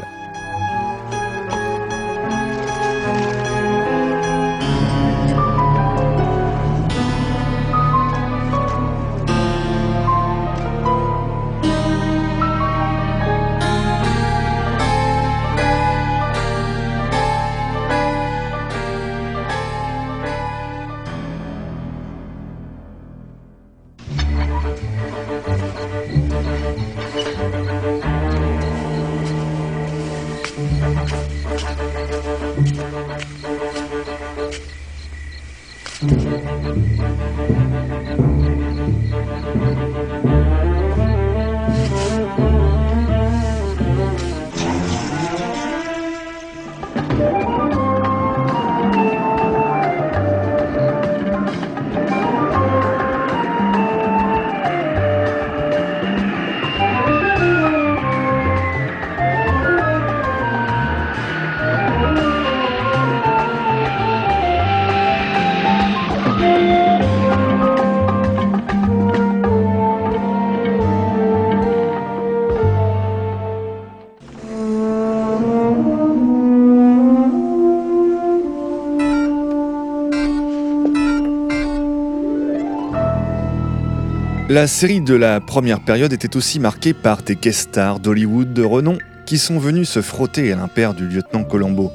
La 84.55 84.69
série 84.69 85.01
de 85.01 85.17
la 85.17 85.40
première 85.40 85.81
période 85.81 86.12
était 86.12 86.37
aussi 86.37 86.61
marquée 86.61 86.95
par 86.95 87.23
des 87.25 87.35
guest 87.35 87.71
stars 87.71 87.99
d'Hollywood 87.99 88.55
de 88.55 88.62
renom 88.62 88.99
qui 89.27 89.37
sont 89.37 89.59
venus 89.59 89.88
se 89.88 90.01
frotter 90.01 90.53
à 90.53 90.55
l'impair 90.55 90.95
du 90.95 91.09
lieutenant 91.09 91.43
Colombo. 91.43 91.90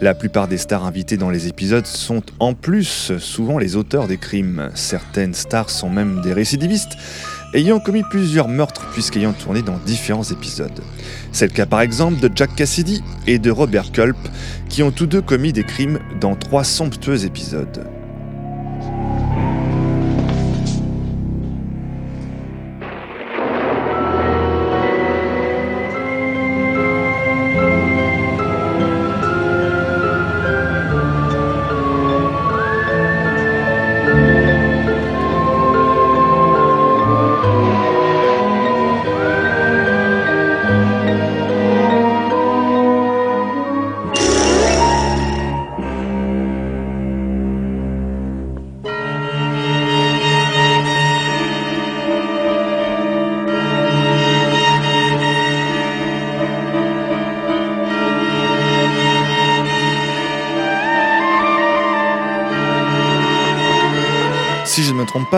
La 0.00 0.14
plupart 0.14 0.46
des 0.46 0.56
stars 0.56 0.86
invitées 0.86 1.16
dans 1.16 1.30
les 1.30 1.48
épisodes 1.48 1.86
sont 1.86 2.22
en 2.38 2.54
plus 2.54 3.18
souvent 3.18 3.58
les 3.58 3.74
auteurs 3.74 4.06
des 4.06 4.18
crimes. 4.18 4.70
Certaines 4.76 5.34
stars 5.34 5.68
sont 5.68 5.90
même 5.90 6.20
des 6.20 6.32
récidivistes, 6.32 6.96
ayant 7.54 7.80
commis 7.80 8.04
plusieurs 8.08 8.46
meurtres 8.46 8.86
puisqu'ayant 8.92 9.32
tourné 9.32 9.60
dans 9.60 9.78
différents 9.78 10.22
épisodes. 10.22 10.84
C'est 11.32 11.48
le 11.48 11.52
cas 11.52 11.66
par 11.66 11.80
exemple 11.80 12.20
de 12.20 12.30
Jack 12.32 12.54
Cassidy 12.54 13.02
et 13.26 13.40
de 13.40 13.50
Robert 13.50 13.90
Culp, 13.90 14.16
qui 14.68 14.84
ont 14.84 14.92
tous 14.92 15.06
deux 15.06 15.22
commis 15.22 15.52
des 15.52 15.64
crimes 15.64 15.98
dans 16.20 16.36
trois 16.36 16.62
somptueux 16.62 17.24
épisodes. 17.24 17.84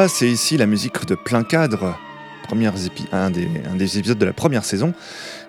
C'est 0.08 0.28
ici 0.28 0.56
la 0.56 0.66
musique 0.66 1.06
de 1.06 1.14
plein 1.14 1.44
cadre, 1.44 1.96
un, 3.12 3.30
des, 3.30 3.48
un, 3.70 3.76
des, 3.76 3.98
épisodes 3.98 4.18
de 4.18 4.24
la 4.24 4.32
première 4.32 4.64
saison, 4.64 4.92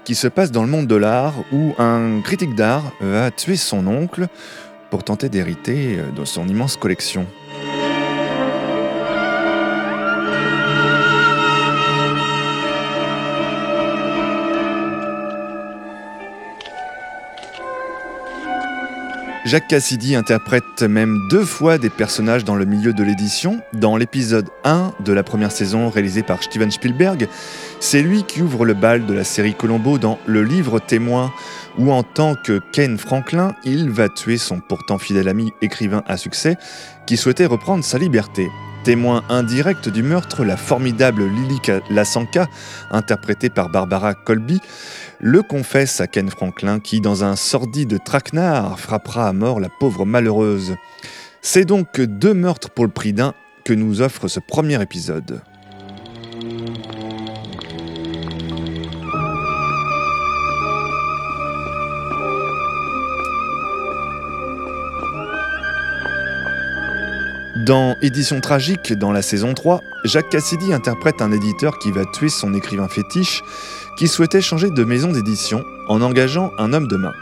qui 0.05 0.15
se 0.15 0.27
passe 0.27 0.51
dans 0.51 0.63
le 0.63 0.69
monde 0.69 0.87
de 0.87 0.95
l'art 0.95 1.33
où 1.51 1.73
un 1.77 2.21
critique 2.21 2.55
d'art 2.55 2.91
va 3.01 3.31
tuer 3.31 3.55
son 3.55 3.87
oncle 3.87 4.27
pour 4.89 5.03
tenter 5.03 5.29
d'hériter 5.29 5.97
euh, 5.97 6.11
de 6.11 6.25
son 6.25 6.47
immense 6.47 6.77
collection? 6.77 7.25
Jacques 19.53 19.67
Cassidy 19.67 20.15
interprète 20.15 20.81
même 20.81 21.27
deux 21.29 21.45
fois 21.45 21.77
des 21.77 21.91
personnages 21.91 22.43
dans 22.43 22.55
le 22.55 22.65
milieu 22.65 22.91
de 22.91 23.03
l'édition. 23.03 23.61
Dans 23.73 23.97
l'épisode 23.97 24.49
1 24.63 24.93
de 25.05 25.13
la 25.13 25.21
première 25.21 25.51
saison 25.51 25.91
réalisé 25.91 26.23
par 26.23 26.41
Steven 26.41 26.71
Spielberg, 26.71 27.27
c'est 27.79 28.01
lui 28.01 28.23
qui 28.23 28.41
ouvre 28.41 28.65
le 28.65 28.73
bal 28.73 29.05
de 29.05 29.13
la 29.13 29.23
série 29.23 29.53
Colombo 29.53 29.99
dans 29.99 30.17
le 30.25 30.43
livre 30.43 30.79
Témoin, 30.79 31.31
où 31.77 31.91
en 31.91 32.01
tant 32.01 32.33
que 32.33 32.61
Ken 32.71 32.97
Franklin, 32.97 33.53
il 33.63 33.91
va 33.91 34.09
tuer 34.09 34.39
son 34.39 34.59
pourtant 34.59 34.97
fidèle 34.97 35.27
ami 35.27 35.53
écrivain 35.61 36.01
à 36.07 36.17
succès 36.17 36.57
qui 37.05 37.15
souhaitait 37.15 37.45
reprendre 37.45 37.83
sa 37.83 37.99
liberté. 37.99 38.49
Témoin 38.83 39.23
indirect 39.29 39.87
du 39.87 40.03
meurtre, 40.03 40.43
la 40.43 40.57
formidable 40.57 41.23
Lily 41.23 41.59
Lasanka, 41.89 42.47
interprétée 42.91 43.49
par 43.49 43.69
Barbara 43.69 44.13
Colby, 44.13 44.59
le 45.25 45.41
confesse 45.41 46.01
à 46.01 46.07
Ken 46.07 46.29
Franklin 46.29 46.81
qui, 46.81 46.99
dans 46.99 47.23
un 47.23 47.37
sordide 47.37 48.03
traquenard, 48.03 48.77
frappera 48.77 49.29
à 49.29 49.31
mort 49.31 49.61
la 49.61 49.69
pauvre 49.69 50.05
malheureuse. 50.05 50.75
C'est 51.41 51.63
donc 51.63 52.01
deux 52.01 52.33
meurtres 52.33 52.69
pour 52.69 52.83
le 52.83 52.91
prix 52.91 53.13
d'un 53.13 53.33
que 53.63 53.71
nous 53.71 54.01
offre 54.01 54.27
ce 54.27 54.41
premier 54.41 54.81
épisode. 54.81 55.41
Dans 67.65 67.95
Édition 68.01 68.41
tragique, 68.41 68.91
dans 68.91 69.13
la 69.13 69.21
saison 69.21 69.53
3, 69.53 69.79
Jacques 70.03 70.27
Cassidy 70.27 70.73
interprète 70.73 71.21
un 71.21 71.31
éditeur 71.31 71.79
qui 71.79 71.91
va 71.91 72.03
tuer 72.03 72.27
son 72.27 72.53
écrivain 72.53 72.89
fétiche 72.89 73.41
qui 73.97 74.07
souhaitait 74.07 74.41
changer 74.41 74.69
de 74.69 74.83
maison 74.83 75.11
d'édition 75.11 75.63
en 75.87 76.01
engageant 76.01 76.51
un 76.57 76.73
homme 76.73 76.87
de 76.87 76.97
main. 76.97 77.13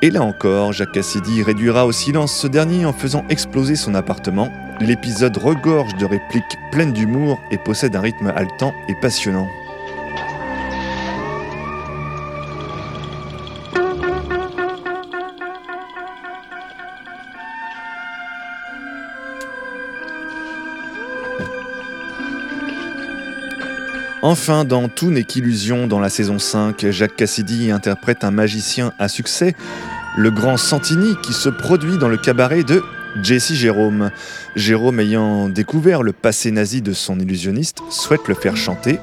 Et 0.00 0.10
là 0.10 0.22
encore, 0.22 0.72
Jacques 0.72 0.92
Cassidy 0.92 1.42
réduira 1.42 1.84
au 1.84 1.92
silence 1.92 2.32
ce 2.32 2.46
dernier 2.46 2.86
en 2.86 2.92
faisant 2.92 3.24
exploser 3.28 3.74
son 3.74 3.94
appartement. 3.94 4.52
L'épisode 4.80 5.36
regorge 5.36 5.96
de 5.96 6.04
répliques 6.04 6.58
pleines 6.70 6.92
d'humour 6.92 7.40
et 7.50 7.58
possède 7.58 7.96
un 7.96 8.00
rythme 8.00 8.32
haletant 8.34 8.72
et 8.88 8.94
passionnant. 9.00 9.48
Enfin, 24.30 24.66
dans 24.66 24.90
Tout 24.90 25.10
n'est 25.10 25.24
qu'illusion, 25.24 25.86
dans 25.86 26.00
la 26.00 26.10
saison 26.10 26.38
5, 26.38 26.90
Jacques 26.90 27.16
Cassidy 27.16 27.70
interprète 27.70 28.24
un 28.24 28.30
magicien 28.30 28.92
à 28.98 29.08
succès, 29.08 29.54
le 30.18 30.30
grand 30.30 30.58
Santini, 30.58 31.14
qui 31.22 31.32
se 31.32 31.48
produit 31.48 31.96
dans 31.96 32.10
le 32.10 32.18
cabaret 32.18 32.62
de 32.62 32.82
Jesse 33.22 33.54
Jérôme. 33.54 34.10
Jérôme 34.54 35.00
ayant 35.00 35.48
découvert 35.48 36.02
le 36.02 36.12
passé 36.12 36.50
nazi 36.50 36.82
de 36.82 36.92
son 36.92 37.18
illusionniste, 37.18 37.78
souhaite 37.88 38.28
le 38.28 38.34
faire 38.34 38.54
chanter. 38.54 38.98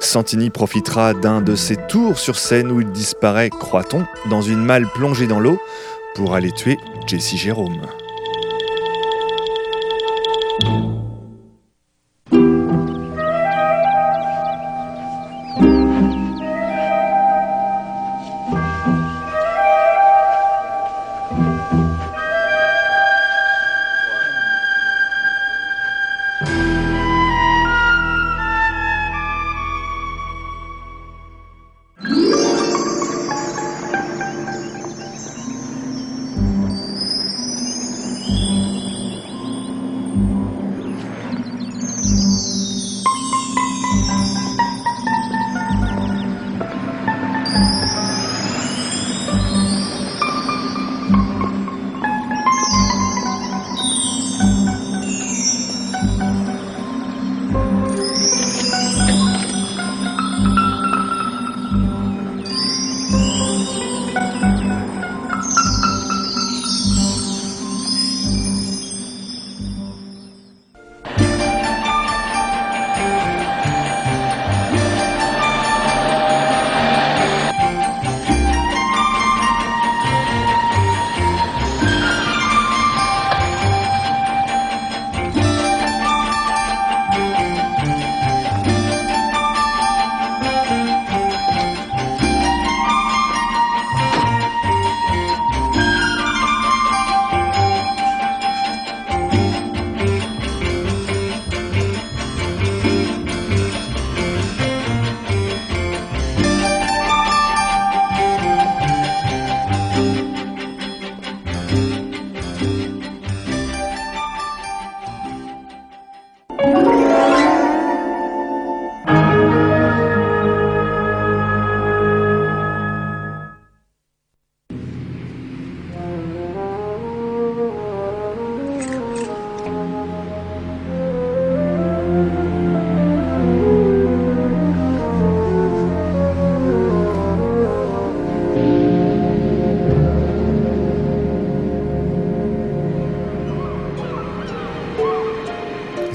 Santini 0.00 0.48
profitera 0.48 1.12
d'un 1.12 1.42
de 1.42 1.54
ses 1.54 1.76
tours 1.76 2.18
sur 2.18 2.38
scène 2.38 2.72
où 2.72 2.80
il 2.80 2.90
disparaît, 2.92 3.50
croit-on, 3.50 4.06
dans 4.30 4.40
une 4.40 4.64
malle 4.64 4.86
plongée 4.94 5.26
dans 5.26 5.38
l'eau 5.38 5.60
pour 6.14 6.34
aller 6.34 6.50
tuer 6.50 6.78
Jesse 7.06 7.36
Jérôme. 7.36 7.82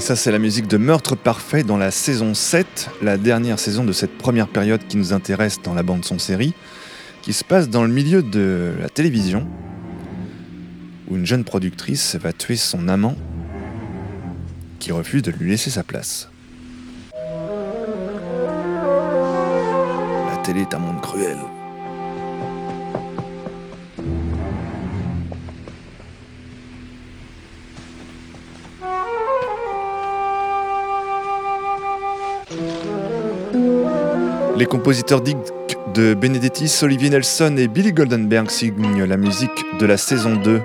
Ça, 0.02 0.16
c'est 0.16 0.32
la 0.32 0.40
musique 0.40 0.66
de 0.66 0.78
Meurtre 0.78 1.14
Parfait 1.14 1.62
dans 1.62 1.76
la 1.76 1.92
saison 1.92 2.34
7, 2.34 2.90
la 3.02 3.16
dernière 3.16 3.60
saison 3.60 3.84
de 3.84 3.92
cette 3.92 4.18
première 4.18 4.48
période 4.48 4.80
qui 4.88 4.96
nous 4.96 5.12
intéresse 5.12 5.62
dans 5.62 5.74
la 5.74 5.84
bande-son 5.84 6.18
série, 6.18 6.54
qui 7.22 7.32
se 7.32 7.44
passe 7.44 7.68
dans 7.68 7.84
le 7.84 7.88
milieu 7.88 8.20
de 8.20 8.72
la 8.80 8.88
télévision, 8.88 9.46
où 11.08 11.14
une 11.14 11.24
jeune 11.24 11.44
productrice 11.44 12.16
va 12.16 12.32
tuer 12.32 12.56
son 12.56 12.88
amant 12.88 13.14
qui 14.80 14.90
refuse 14.90 15.22
de 15.22 15.30
lui 15.30 15.50
laisser 15.50 15.70
sa 15.70 15.84
place. 15.84 16.28
La 20.32 20.36
télé 20.42 20.62
est 20.62 20.74
un 20.74 20.80
monde 20.80 21.00
cruel. 21.00 21.38
Les 34.62 34.66
compositeurs 34.66 35.22
Dick 35.22 35.38
de 35.92 36.14
Benedettis, 36.14 36.72
Olivier 36.82 37.10
Nelson 37.10 37.56
et 37.58 37.66
Billy 37.66 37.92
Goldenberg 37.92 38.48
signent 38.48 39.04
la 39.04 39.16
musique 39.16 39.50
de 39.80 39.86
la 39.86 39.96
saison 39.96 40.36
2. 40.36 40.60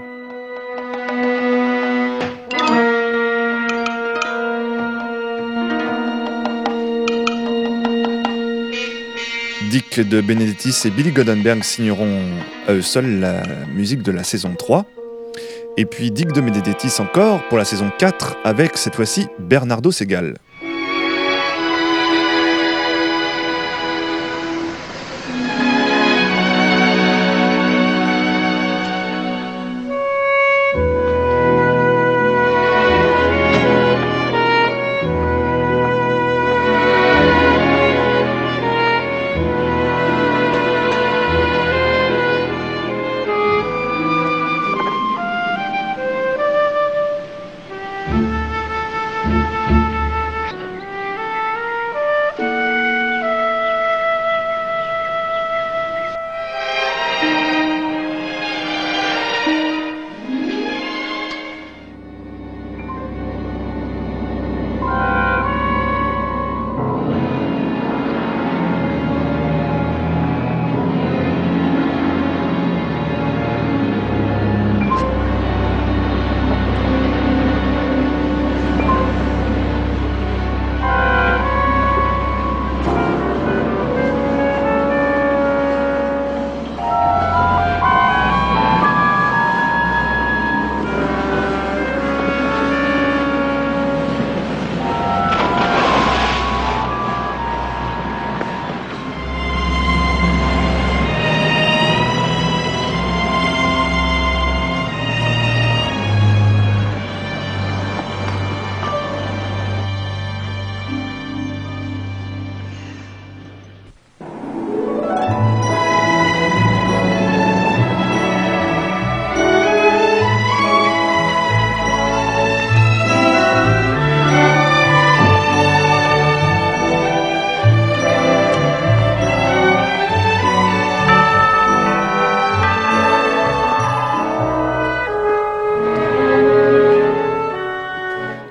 Dick 9.71 10.07
de 10.07 10.21
Benedettis 10.21 10.75
et 10.86 10.91
Billy 10.91 11.12
Goldenberg 11.12 11.63
signeront 11.63 12.21
à 12.67 12.73
eux 12.73 12.83
seuls 12.83 13.19
la 13.19 13.41
musique 13.73 14.03
de 14.03 14.12
la 14.12 14.23
saison 14.23 14.53
3. 14.55 14.86
Et 15.77 15.86
puis 15.86 16.12
Dick 16.12 16.33
de 16.33 16.41
Benedettis 16.41 17.01
encore 17.01 17.41
pour 17.49 17.57
la 17.57 17.65
saison 17.65 17.89
4 17.97 18.38
avec 18.43 18.77
cette 18.77 18.93
fois-ci 18.93 19.25
Bernardo 19.39 19.89
Segal. 19.89 20.36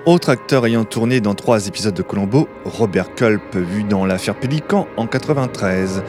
Autre 0.07 0.29
acteur 0.29 0.65
ayant 0.65 0.85
tourné 0.85 1.21
dans 1.21 1.35
trois 1.35 1.67
épisodes 1.67 1.93
de 1.93 2.03
Colombo, 2.03 2.49
Robert 2.65 3.17
Culp, 3.17 3.57
vu 3.57 3.83
dans 3.83 4.07
l'affaire 4.07 4.37
Pélican 4.37 4.87
en 4.97 5.09
93. 5.09 6.05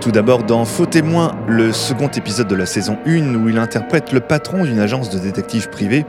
Tout 0.00 0.10
d'abord 0.10 0.42
dans 0.42 0.64
Faux 0.64 0.86
témoin, 0.86 1.36
le 1.46 1.72
second 1.72 2.08
épisode 2.08 2.48
de 2.48 2.56
la 2.56 2.66
saison 2.66 2.98
1 3.06 3.36
où 3.36 3.48
il 3.48 3.58
interprète 3.58 4.10
le 4.10 4.18
patron 4.18 4.64
d'une 4.64 4.80
agence 4.80 5.10
de 5.10 5.20
détectives 5.20 5.70
privés. 5.70 6.04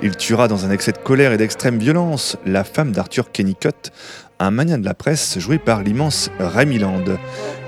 Il 0.00 0.16
tuera 0.16 0.48
dans 0.48 0.64
un 0.64 0.70
excès 0.70 0.92
de 0.92 0.98
colère 0.98 1.32
et 1.32 1.36
d'extrême 1.36 1.76
violence 1.76 2.38
la 2.46 2.64
femme 2.64 2.92
d'Arthur 2.92 3.32
Kennicott, 3.32 3.92
un 4.38 4.50
mania 4.50 4.78
de 4.78 4.86
la 4.86 4.94
presse 4.94 5.38
joué 5.38 5.58
par 5.58 5.82
l'immense 5.82 6.30
Rémy 6.38 6.78
Land. 6.78 7.04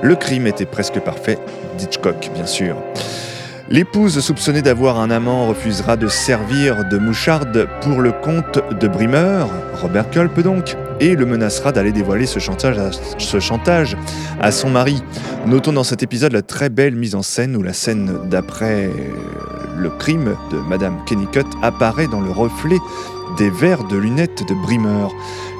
Le 0.00 0.16
crime 0.16 0.46
était 0.46 0.64
presque 0.64 0.98
parfait, 0.98 1.36
d'Hitchcock 1.76 2.30
bien 2.34 2.46
sûr. 2.46 2.76
L'épouse 3.72 4.18
soupçonnée 4.18 4.62
d'avoir 4.62 4.98
un 4.98 5.12
amant 5.12 5.46
refusera 5.46 5.96
de 5.96 6.08
servir 6.08 6.84
de 6.88 6.98
moucharde 6.98 7.68
pour 7.82 8.00
le 8.00 8.10
comte 8.10 8.58
de 8.80 8.88
Brimeur, 8.88 9.48
Robert 9.80 10.10
Culp 10.10 10.40
donc, 10.40 10.76
et 10.98 11.14
le 11.14 11.24
menacera 11.24 11.70
d'aller 11.70 11.92
dévoiler 11.92 12.26
ce 12.26 12.40
chantage, 12.40 12.78
à, 12.78 12.90
ce 13.18 13.38
chantage 13.38 13.96
à 14.40 14.50
son 14.50 14.70
mari. 14.70 15.04
Notons 15.46 15.72
dans 15.72 15.84
cet 15.84 16.02
épisode 16.02 16.32
la 16.32 16.42
très 16.42 16.68
belle 16.68 16.96
mise 16.96 17.14
en 17.14 17.22
scène 17.22 17.54
où 17.54 17.62
la 17.62 17.72
scène 17.72 18.18
d'après 18.28 18.90
le 19.78 19.90
crime 19.90 20.34
de 20.50 20.56
Madame 20.56 20.98
Kennicott 21.06 21.46
apparaît 21.62 22.08
dans 22.08 22.20
le 22.20 22.32
reflet 22.32 22.78
des 23.38 23.50
verres 23.50 23.84
de 23.84 23.96
lunettes 23.96 24.48
de 24.48 24.54
Brimeur. 24.54 25.12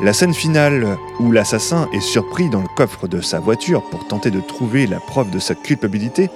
La 0.03 0.12
scène 0.12 0.35
finale 0.35 0.85
où 1.20 1.31
l'assassin 1.31 1.88
est 1.92 2.01
surpris 2.01 2.51
dans 2.51 2.62
le 2.62 2.68
coffre 2.77 3.07
de 3.07 3.20
sa 3.20 3.38
voiture 3.38 3.85
pour 3.88 4.09
tenter 4.09 4.33
de 4.33 4.40
trouver 4.40 4.88
la 4.88 4.99
preuve 4.99 5.31
de 5.31 5.38
sa 5.38 5.55
culpabilité 5.55 6.29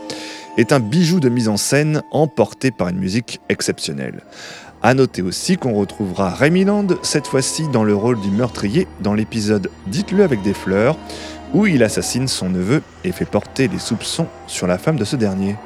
est 0.56 0.72
un 0.72 0.80
bijou 0.80 1.20
de 1.20 1.28
mise 1.28 1.48
en 1.48 1.56
scène 1.56 2.02
emporté 2.10 2.70
par 2.70 2.88
une 2.88 2.98
musique 2.98 3.40
exceptionnelle. 3.48 4.22
A 4.82 4.94
noter 4.94 5.22
aussi 5.22 5.56
qu'on 5.56 5.74
retrouvera 5.74 6.30
Rémi 6.30 6.64
Land, 6.64 6.88
cette 7.02 7.26
fois-ci 7.26 7.68
dans 7.68 7.84
le 7.84 7.94
rôle 7.94 8.20
du 8.20 8.30
meurtrier, 8.30 8.86
dans 9.00 9.14
l'épisode 9.14 9.70
Dites-le 9.86 10.22
avec 10.22 10.42
des 10.42 10.54
fleurs, 10.54 10.98
où 11.54 11.66
il 11.66 11.82
assassine 11.82 12.28
son 12.28 12.50
neveu 12.50 12.82
et 13.04 13.12
fait 13.12 13.24
porter 13.24 13.68
les 13.68 13.78
soupçons 13.78 14.26
sur 14.46 14.66
la 14.66 14.76
femme 14.76 14.96
de 14.96 15.04
ce 15.04 15.16
dernier. 15.16 15.56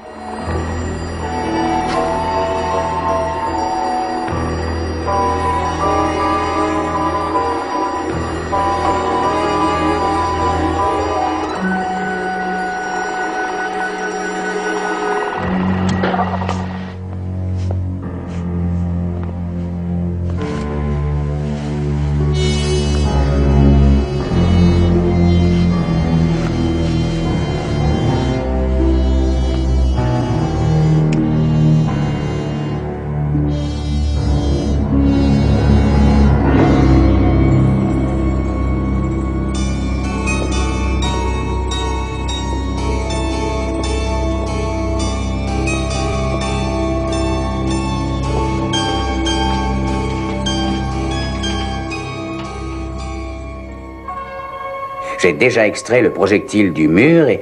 Déjà 55.38 55.66
extrait 55.66 56.03
le 56.03 56.11
projectile 56.11 56.72
du 56.72 56.88
mur 56.88 57.29
et 57.29 57.40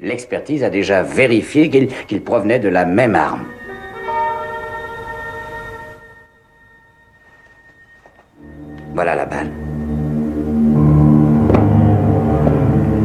l'expertise 0.00 0.64
a 0.64 0.70
déjà 0.70 1.02
vérifié 1.02 1.70
qu'il 1.70 2.22
provenait 2.22 2.58
de 2.58 2.68
la 2.68 2.84
même 2.84 3.14
arme. 3.14 3.44
Voilà 8.94 9.14
la 9.14 9.26
balle. 9.26 9.50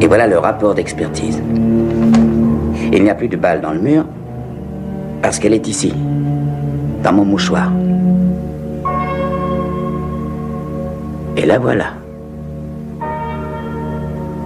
Et 0.02 0.08
voilà 0.08 0.28
le 0.28 0.40
rapport 0.40 0.74
d'expertise. 0.74 1.42
Il 2.92 3.04
n'y 3.04 3.10
a 3.10 3.16
plus 3.16 3.28
de 3.28 3.38
balle 3.38 3.62
dans 3.62 3.72
le 3.72 3.80
mur 3.80 4.06
parce 5.22 5.40
qu'elle 5.40 5.54
est 5.54 5.68
ici, 5.68 5.94
dans 7.04 7.14
mon 7.14 7.26
mouchoir. 7.26 7.72
Et 11.38 11.46
la 11.46 11.60
voilà. 11.60 12.03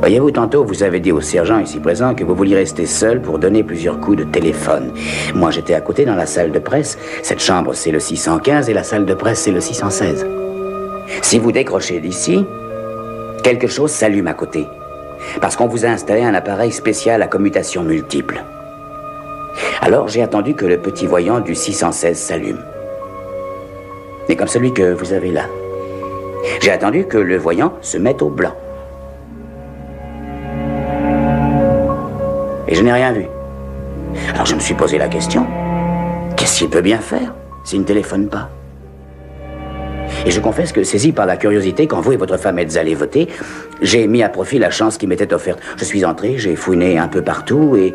Voyez-vous, 0.07 0.31
tantôt, 0.31 0.63
vous 0.63 0.83
avez 0.83 1.01
dit 1.01 1.11
au 1.11 1.19
sergent 1.19 1.59
ici 1.59 1.81
présent 1.81 2.15
que 2.15 2.23
vous 2.23 2.33
vouliez 2.33 2.55
rester 2.55 2.85
seul 2.85 3.21
pour 3.21 3.39
donner 3.39 3.61
plusieurs 3.61 3.99
coups 3.99 4.19
de 4.19 4.23
téléphone. 4.23 4.93
Moi, 5.35 5.51
j'étais 5.51 5.73
à 5.73 5.81
côté 5.81 6.05
dans 6.05 6.15
la 6.15 6.25
salle 6.25 6.53
de 6.53 6.59
presse. 6.59 6.97
Cette 7.23 7.41
chambre, 7.41 7.73
c'est 7.73 7.91
le 7.91 7.99
615 7.99 8.69
et 8.69 8.73
la 8.73 8.83
salle 8.83 9.05
de 9.05 9.13
presse, 9.13 9.41
c'est 9.41 9.51
le 9.51 9.59
616. 9.59 10.25
Si 11.21 11.39
vous 11.39 11.51
décrochez 11.51 11.99
d'ici, 11.99 12.45
quelque 13.43 13.67
chose 13.67 13.91
s'allume 13.91 14.27
à 14.27 14.33
côté. 14.33 14.65
Parce 15.41 15.57
qu'on 15.57 15.67
vous 15.67 15.83
a 15.83 15.89
installé 15.89 16.21
un 16.21 16.35
appareil 16.35 16.71
spécial 16.71 17.21
à 17.21 17.27
commutation 17.27 17.83
multiple. 17.83 18.45
Alors 19.81 20.07
j'ai 20.07 20.21
attendu 20.21 20.53
que 20.53 20.65
le 20.65 20.77
petit 20.77 21.05
voyant 21.05 21.41
du 21.41 21.53
616 21.53 22.17
s'allume. 22.17 22.63
Mais 24.29 24.37
comme 24.37 24.47
celui 24.47 24.71
que 24.71 24.93
vous 24.93 25.11
avez 25.11 25.31
là. 25.31 25.47
J'ai 26.61 26.71
attendu 26.71 27.07
que 27.07 27.17
le 27.17 27.35
voyant 27.35 27.73
se 27.81 27.97
mette 27.97 28.21
au 28.21 28.29
blanc. 28.29 28.53
Et 32.67 32.75
je 32.75 32.81
n'ai 32.81 32.91
rien 32.91 33.11
vu. 33.11 33.25
Alors 34.33 34.45
je 34.45 34.55
me 34.55 34.59
suis 34.59 34.73
posé 34.73 34.97
la 34.97 35.07
question. 35.07 35.45
Qu'est-ce 36.35 36.59
qu'il 36.59 36.69
peut 36.69 36.81
bien 36.81 36.99
faire 36.99 37.33
s'il 37.63 37.79
ne 37.79 37.85
téléphone 37.85 38.27
pas? 38.27 38.49
Et 40.25 40.31
je 40.31 40.39
confesse 40.39 40.71
que, 40.71 40.83
saisi 40.83 41.11
par 41.11 41.25
la 41.25 41.37
curiosité, 41.37 41.87
quand 41.87 42.01
vous 42.01 42.13
et 42.13 42.17
votre 42.17 42.37
femme 42.37 42.59
êtes 42.59 42.77
allés 42.77 42.95
voter, 42.95 43.27
j'ai 43.81 44.07
mis 44.07 44.23
à 44.23 44.29
profit 44.29 44.57
la 44.57 44.69
chance 44.69 44.97
qui 44.97 45.07
m'était 45.07 45.33
offerte. 45.33 45.59
Je 45.77 45.83
suis 45.83 46.03
entré, 46.05 46.37
j'ai 46.37 46.55
fouiné 46.55 46.97
un 46.97 47.07
peu 47.07 47.21
partout 47.21 47.75
et 47.75 47.93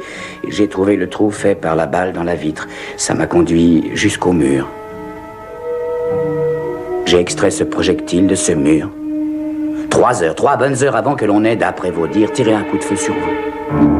j'ai 0.49 0.69
trouvé 0.69 0.97
le 0.97 1.09
trou 1.09 1.31
fait 1.31 1.55
par 1.55 1.75
la 1.75 1.87
balle 1.87 2.13
dans 2.13 2.25
la 2.25 2.35
vitre. 2.35 2.69
Ça 2.97 3.15
m'a 3.15 3.27
conduit 3.27 3.91
jusqu'au 3.95 4.33
mur. 4.33 4.69
J'ai 7.07 7.19
extrait 7.19 7.51
ce 7.51 7.65
projectile 7.65 8.27
de 8.27 8.35
ce 8.35 8.53
mur. 8.53 8.89
Trois 9.91 10.23
heures, 10.23 10.35
trois 10.35 10.57
bonnes 10.57 10.83
heures 10.83 10.97
avant 10.97 11.17
que 11.17 11.27
l'on 11.27 11.45
ait, 11.45 11.57
d'après 11.57 11.91
vos 11.91 12.07
dires, 12.07 12.33
tiré 12.33 12.55
un 12.55 12.63
coup 12.63 12.79
de 12.79 12.85
feu 12.85 12.97
sur 12.97 13.13
vous. 13.13 13.91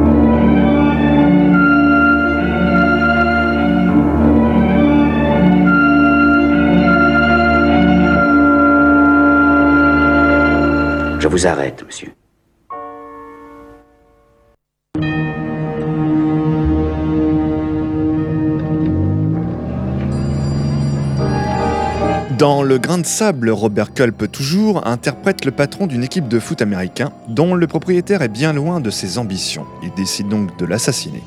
Je 11.23 11.29
vous 11.29 11.47
arrête, 11.47 11.81
monsieur. 11.85 12.11
Dans 22.37 22.61
Le 22.61 22.77
Grain 22.77 22.97
de 22.97 23.05
Sable, 23.05 23.49
Robert 23.51 23.93
Culp, 23.93 24.29
toujours, 24.33 24.85
interprète 24.85 25.45
le 25.45 25.51
patron 25.51 25.87
d'une 25.87 26.03
équipe 26.03 26.27
de 26.27 26.39
foot 26.39 26.61
américain 26.61 27.13
dont 27.29 27.55
le 27.55 27.67
propriétaire 27.67 28.21
est 28.21 28.27
bien 28.27 28.51
loin 28.51 28.81
de 28.81 28.89
ses 28.89 29.17
ambitions. 29.17 29.65
Il 29.81 29.93
décide 29.93 30.27
donc 30.27 30.59
de 30.59 30.65
l'assassiner. 30.65 31.23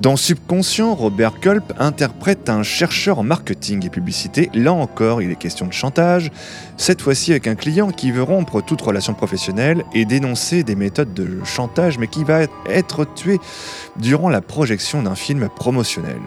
Dans 0.00 0.16
Subconscient, 0.16 0.94
Robert 0.94 1.40
Culp 1.40 1.72
interprète 1.76 2.48
un 2.48 2.62
chercheur 2.62 3.18
en 3.18 3.24
marketing 3.24 3.84
et 3.84 3.90
publicité. 3.90 4.48
Là 4.54 4.72
encore, 4.72 5.22
il 5.22 5.32
est 5.32 5.36
question 5.36 5.66
de 5.66 5.72
chantage, 5.72 6.30
cette 6.76 7.02
fois-ci 7.02 7.32
avec 7.32 7.48
un 7.48 7.56
client 7.56 7.90
qui 7.90 8.12
veut 8.12 8.22
rompre 8.22 8.60
toute 8.60 8.80
relation 8.80 9.14
professionnelle 9.14 9.84
et 9.94 10.04
dénoncer 10.04 10.62
des 10.62 10.76
méthodes 10.76 11.14
de 11.14 11.42
chantage, 11.44 11.98
mais 11.98 12.06
qui 12.06 12.22
va 12.22 12.42
être 12.68 13.12
tué 13.12 13.40
durant 13.96 14.28
la 14.28 14.40
projection 14.40 15.02
d'un 15.02 15.16
film 15.16 15.48
promotionnel. 15.48 16.20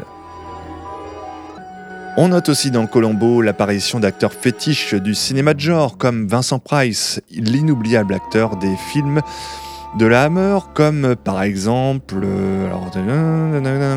On 2.18 2.28
note 2.28 2.50
aussi 2.50 2.72
dans 2.72 2.88
Colombo 2.88 3.42
l'apparition 3.42 4.02
d'acteurs 4.02 4.34
fétiches 4.34 4.96
du 4.96 5.16
cinéma 5.16 5.54
de 5.54 5.62
genre 5.62 5.98
comme 5.98 6.28
Vincent 6.28 6.60
Price, 6.60 7.22
l'inoubliable 7.32 8.14
acteur 8.14 8.58
des 8.58 8.76
films 8.92 9.22
de 9.98 10.06
la 10.06 10.24
Hammer, 10.24 10.58
comme 10.74 11.16
par 11.22 11.44
exemple, 11.44 12.16
euh, 12.24 12.68
alors 12.68 12.90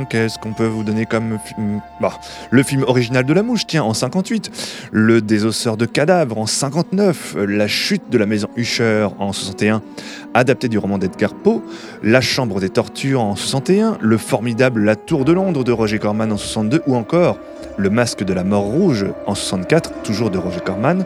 qu'est-ce 0.08 0.38
qu'on 0.38 0.52
peut 0.52 0.66
vous 0.66 0.82
donner 0.82 1.06
comme 1.06 1.38
film 1.44 1.80
bah, 2.00 2.18
Le 2.50 2.62
film 2.62 2.82
original 2.86 3.24
de 3.24 3.32
la 3.32 3.42
mouche, 3.42 3.66
tiens, 3.66 3.84
en 3.84 3.94
58, 3.94 4.88
Le 4.90 5.20
désosseur 5.20 5.76
de 5.76 5.86
cadavres 5.86 6.38
en 6.38 6.46
59, 6.46 7.36
La 7.46 7.68
chute 7.68 8.02
de 8.10 8.18
la 8.18 8.26
maison 8.26 8.48
Usher 8.56 9.08
en 9.18 9.32
61, 9.32 9.82
adapté 10.34 10.68
du 10.68 10.78
roman 10.78 10.98
d'Edgar 10.98 11.34
Poe, 11.34 11.62
La 12.02 12.20
chambre 12.20 12.60
des 12.60 12.70
tortures 12.70 13.20
en 13.20 13.36
61, 13.36 13.98
le 14.00 14.18
formidable 14.18 14.84
La 14.84 14.96
tour 14.96 15.24
de 15.24 15.32
Londres 15.32 15.62
de 15.62 15.72
Roger 15.72 16.00
Corman 16.00 16.32
en 16.32 16.36
62, 16.36 16.82
ou 16.88 16.96
encore 16.96 17.38
Le 17.76 17.88
masque 17.88 18.24
de 18.24 18.32
la 18.32 18.42
mort 18.42 18.64
rouge 18.64 19.06
en 19.26 19.34
64, 19.36 20.02
toujours 20.02 20.30
de 20.30 20.38
Roger 20.38 20.60
Corman, 20.64 21.04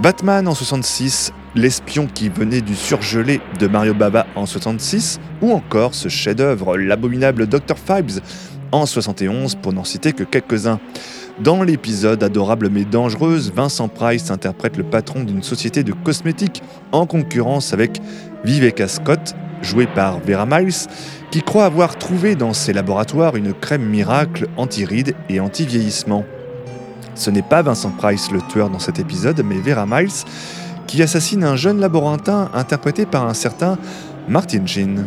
Batman 0.00 0.46
en 0.46 0.54
66, 0.54 1.32
L'espion 1.56 2.06
qui 2.06 2.28
venait 2.28 2.60
du 2.60 2.76
surgelé 2.76 3.40
de 3.58 3.66
Mario 3.66 3.92
Baba 3.92 4.26
en 4.36 4.46
66, 4.46 5.18
ou 5.42 5.52
encore 5.52 5.94
ce 5.96 6.08
chef-d'œuvre, 6.08 6.76
l'abominable 6.76 7.48
Dr. 7.48 7.74
Fibes 7.76 8.22
en 8.70 8.86
71, 8.86 9.56
pour 9.56 9.72
n'en 9.72 9.82
citer 9.82 10.12
que 10.12 10.22
quelques-uns. 10.22 10.78
Dans 11.40 11.64
l'épisode 11.64 12.22
Adorable 12.22 12.68
mais 12.70 12.84
dangereuse, 12.84 13.52
Vincent 13.52 13.88
Price 13.88 14.30
interprète 14.30 14.76
le 14.76 14.84
patron 14.84 15.24
d'une 15.24 15.42
société 15.42 15.82
de 15.82 15.92
cosmétiques 15.92 16.62
en 16.92 17.04
concurrence 17.06 17.72
avec 17.72 18.00
Viveka 18.44 18.86
Scott, 18.86 19.34
joué 19.60 19.86
par 19.86 20.20
Vera 20.20 20.46
Miles, 20.46 20.86
qui 21.32 21.42
croit 21.42 21.64
avoir 21.64 21.98
trouvé 21.98 22.36
dans 22.36 22.52
ses 22.52 22.72
laboratoires 22.72 23.34
une 23.34 23.54
crème 23.54 23.86
miracle 23.86 24.46
anti-rides 24.56 25.16
et 25.28 25.40
anti-vieillissement. 25.40 26.24
Ce 27.16 27.30
n'est 27.30 27.42
pas 27.42 27.62
Vincent 27.62 27.90
Price 27.90 28.30
le 28.30 28.40
tueur 28.40 28.70
dans 28.70 28.78
cet 28.78 29.00
épisode, 29.00 29.42
mais 29.44 29.56
Vera 29.56 29.84
Miles, 29.84 30.24
qui 30.90 31.02
assassine 31.02 31.44
un 31.44 31.54
jeune 31.54 31.78
laborantin 31.78 32.50
interprété 32.52 33.06
par 33.06 33.24
un 33.28 33.34
certain 33.34 33.78
Martin 34.26 34.66
Sheen. 34.66 35.06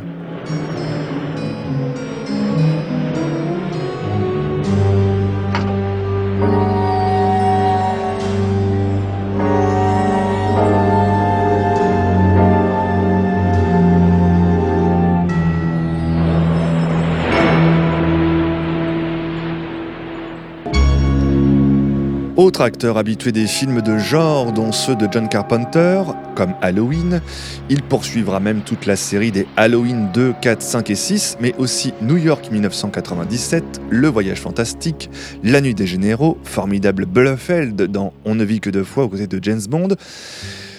Acteur 22.62 22.98
habitué 22.98 23.32
des 23.32 23.48
films 23.48 23.82
de 23.82 23.98
genre, 23.98 24.52
dont 24.52 24.72
ceux 24.72 24.96
de 24.96 25.08
John 25.12 25.28
Carpenter, 25.28 26.04
comme 26.36 26.54
Halloween, 26.62 27.22
il 27.70 27.82
poursuivra 27.82 28.40
même 28.40 28.62
toute 28.62 28.86
la 28.86 28.96
série 28.96 29.32
des 29.32 29.48
Halloween 29.58 30.10
2, 30.14 30.36
4, 30.42 30.62
5 30.62 30.90
et 30.90 30.96
6, 30.96 31.38
mais 31.42 31.56
aussi 31.58 31.94
New 32.02 32.18
York 32.18 32.50
1997, 32.52 33.82
Le 33.90 34.08
Voyage 34.08 34.40
Fantastique, 34.40 35.10
La 35.44 35.62
Nuit 35.62 35.74
des 35.74 35.88
Généraux, 35.88 36.38
formidable 36.44 37.06
Bluffeld 37.06 37.82
dans 37.82 38.14
On 38.24 38.36
ne 38.36 38.44
vit 38.44 38.60
que 38.60 38.70
deux 38.70 38.84
fois 38.84 39.06
aux 39.06 39.10
côtés 39.10 39.28
de 39.28 39.40
James 39.42 39.62
Bond, 39.68 39.90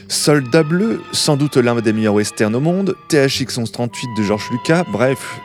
Soldat 0.09 0.63
Bleu, 0.63 1.03
sans 1.13 1.37
doute 1.37 1.57
l'un 1.57 1.75
des 1.81 1.93
meilleurs 1.93 2.15
westerns 2.15 2.55
au 2.55 2.61
monde, 2.61 2.95
THX 3.09 3.59
1138 3.59 4.09
de 4.17 4.23
George 4.23 4.49
Lucas, 4.53 4.85
bref, 4.93 5.41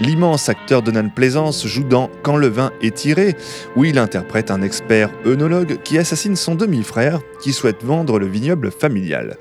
L'immense 0.00 0.48
acteur 0.48 0.82
Donald 0.82 1.12
Plaisance 1.14 1.66
joue 1.66 1.84
dans 1.84 2.10
Quand 2.22 2.36
le 2.36 2.48
vin 2.48 2.72
est 2.82 2.96
tiré, 2.96 3.36
où 3.76 3.84
il 3.84 3.98
interprète 3.98 4.50
un 4.50 4.60
expert 4.60 5.10
œnologue 5.24 5.78
qui 5.84 5.98
assassine 5.98 6.34
son 6.34 6.56
demi-frère 6.56 7.20
qui 7.40 7.52
souhaite 7.52 7.84
vendre 7.84 8.18
le 8.18 8.26
vignoble 8.26 8.72
familial. 8.72 9.36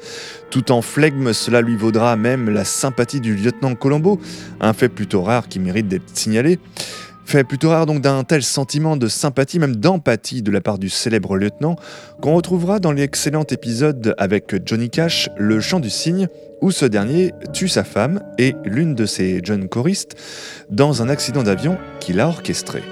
Tout 0.52 0.72
en 0.72 0.84
flegme, 0.84 1.34
cela 1.34 1.62
lui 1.62 1.76
vaudra 1.76 2.16
même 2.16 2.50
la 2.50 2.66
sympathie 2.66 3.20
du 3.20 3.36
lieutenant 3.36 3.74
Colombo, 3.74 4.22
un 4.62 4.74
fait 4.74 4.90
plutôt 4.90 5.24
rare 5.24 5.48
qui 5.48 5.60
mérite 5.60 5.88
d'être 5.88 6.04
signalé. 6.14 6.60
Fait 7.26 7.44
plutôt 7.44 7.70
rare 7.70 7.86
donc 7.86 8.02
d'un 8.02 8.24
tel 8.24 8.44
sentiment 8.44 8.98
de 8.98 9.08
sympathie, 9.08 9.60
même 9.60 9.76
d'empathie 9.76 10.42
de 10.42 10.52
la 10.52 10.62
part 10.62 10.78
du 10.78 10.90
célèbre 10.90 11.38
lieutenant, 11.38 11.76
qu'on 12.22 12.36
retrouvera 12.36 12.80
dans 12.80 12.92
l'excellent 12.92 13.46
épisode 13.50 14.14
avec 14.18 14.56
Johnny 14.66 14.90
Cash, 14.90 15.30
Le 15.38 15.60
chant 15.60 15.80
du 15.80 15.90
cygne, 15.90 16.28
où 16.62 16.72
ce 16.72 16.86
dernier 16.86 17.34
tue 17.52 17.68
sa 17.68 17.84
femme 17.84 18.22
et 18.38 18.56
l'une 18.66 18.96
de 18.96 19.06
ses 19.06 19.42
jeunes 19.44 19.68
choristes 19.68 20.16
dans 20.70 21.02
un 21.02 21.10
accident 21.10 21.44
d'avion 21.44 21.78
qu'il 22.00 22.20
a 22.20 22.28
orchestré. 22.28 22.84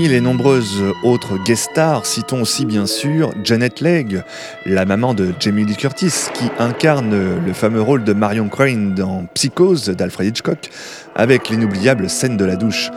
Parmi 0.00 0.14
les 0.14 0.22
nombreuses 0.22 0.82
autres 1.02 1.36
guest 1.44 1.72
stars, 1.72 2.06
citons 2.06 2.40
aussi 2.40 2.64
bien 2.64 2.86
sûr 2.86 3.34
Janet 3.44 3.82
Legg, 3.82 4.22
la 4.64 4.86
maman 4.86 5.12
de 5.12 5.34
Jamie 5.38 5.66
Lee 5.66 5.76
Curtis, 5.76 6.30
qui 6.32 6.44
incarne 6.58 7.38
le 7.44 7.52
fameux 7.52 7.82
rôle 7.82 8.02
de 8.02 8.14
Marion 8.14 8.48
Crane 8.48 8.94
dans 8.94 9.26
Psychose 9.34 9.90
d'Alfred 9.90 10.28
Hitchcock, 10.28 10.70
avec 11.14 11.50
l'inoubliable 11.50 12.08
scène 12.08 12.38
de 12.38 12.46
la 12.46 12.56
douche. 12.56 12.90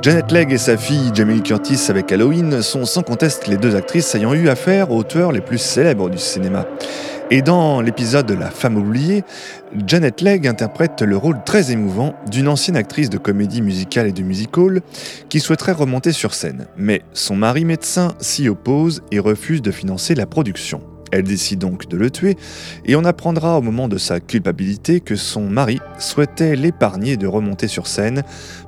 Janet 0.00 0.32
Legg 0.32 0.50
et 0.50 0.56
sa 0.56 0.78
fille 0.78 1.10
Jamie 1.12 1.34
Lee 1.34 1.42
Curtis 1.42 1.90
avec 1.90 2.10
Halloween 2.10 2.62
sont 2.62 2.86
sans 2.86 3.02
conteste 3.02 3.48
les 3.48 3.58
deux 3.58 3.76
actrices 3.76 4.14
ayant 4.14 4.32
eu 4.32 4.48
affaire 4.48 4.90
aux 4.92 5.04
tueurs 5.04 5.32
les 5.32 5.42
plus 5.42 5.58
célèbres 5.58 6.08
du 6.08 6.16
cinéma. 6.16 6.64
Et 7.28 7.42
dans 7.42 7.80
l'épisode 7.80 8.30
La 8.30 8.50
femme 8.50 8.76
oubliée, 8.76 9.24
Janet 9.84 10.20
Legg 10.20 10.46
interprète 10.46 11.02
le 11.02 11.16
rôle 11.16 11.42
très 11.44 11.72
émouvant 11.72 12.14
d'une 12.30 12.46
ancienne 12.46 12.76
actrice 12.76 13.10
de 13.10 13.18
comédie 13.18 13.62
musicale 13.62 14.06
et 14.06 14.12
de 14.12 14.22
musical 14.22 14.80
qui 15.28 15.40
souhaiterait 15.40 15.72
remonter 15.72 16.12
sur 16.12 16.34
scène. 16.34 16.68
Mais 16.76 17.02
son 17.14 17.34
mari 17.34 17.64
médecin 17.64 18.14
s'y 18.20 18.48
oppose 18.48 19.02
et 19.10 19.18
refuse 19.18 19.60
de 19.60 19.72
financer 19.72 20.14
la 20.14 20.26
production. 20.26 20.82
Elle 21.10 21.24
décide 21.24 21.58
donc 21.58 21.88
de 21.88 21.96
le 21.96 22.10
tuer 22.10 22.36
et 22.84 22.94
on 22.94 23.04
apprendra 23.04 23.58
au 23.58 23.62
moment 23.62 23.88
de 23.88 23.98
sa 23.98 24.20
culpabilité 24.20 25.00
que 25.00 25.16
son 25.16 25.48
mari 25.48 25.80
souhaitait 25.98 26.54
l'épargner 26.54 27.16
de 27.16 27.26
remonter 27.26 27.66
sur 27.66 27.88
scène 27.88 28.22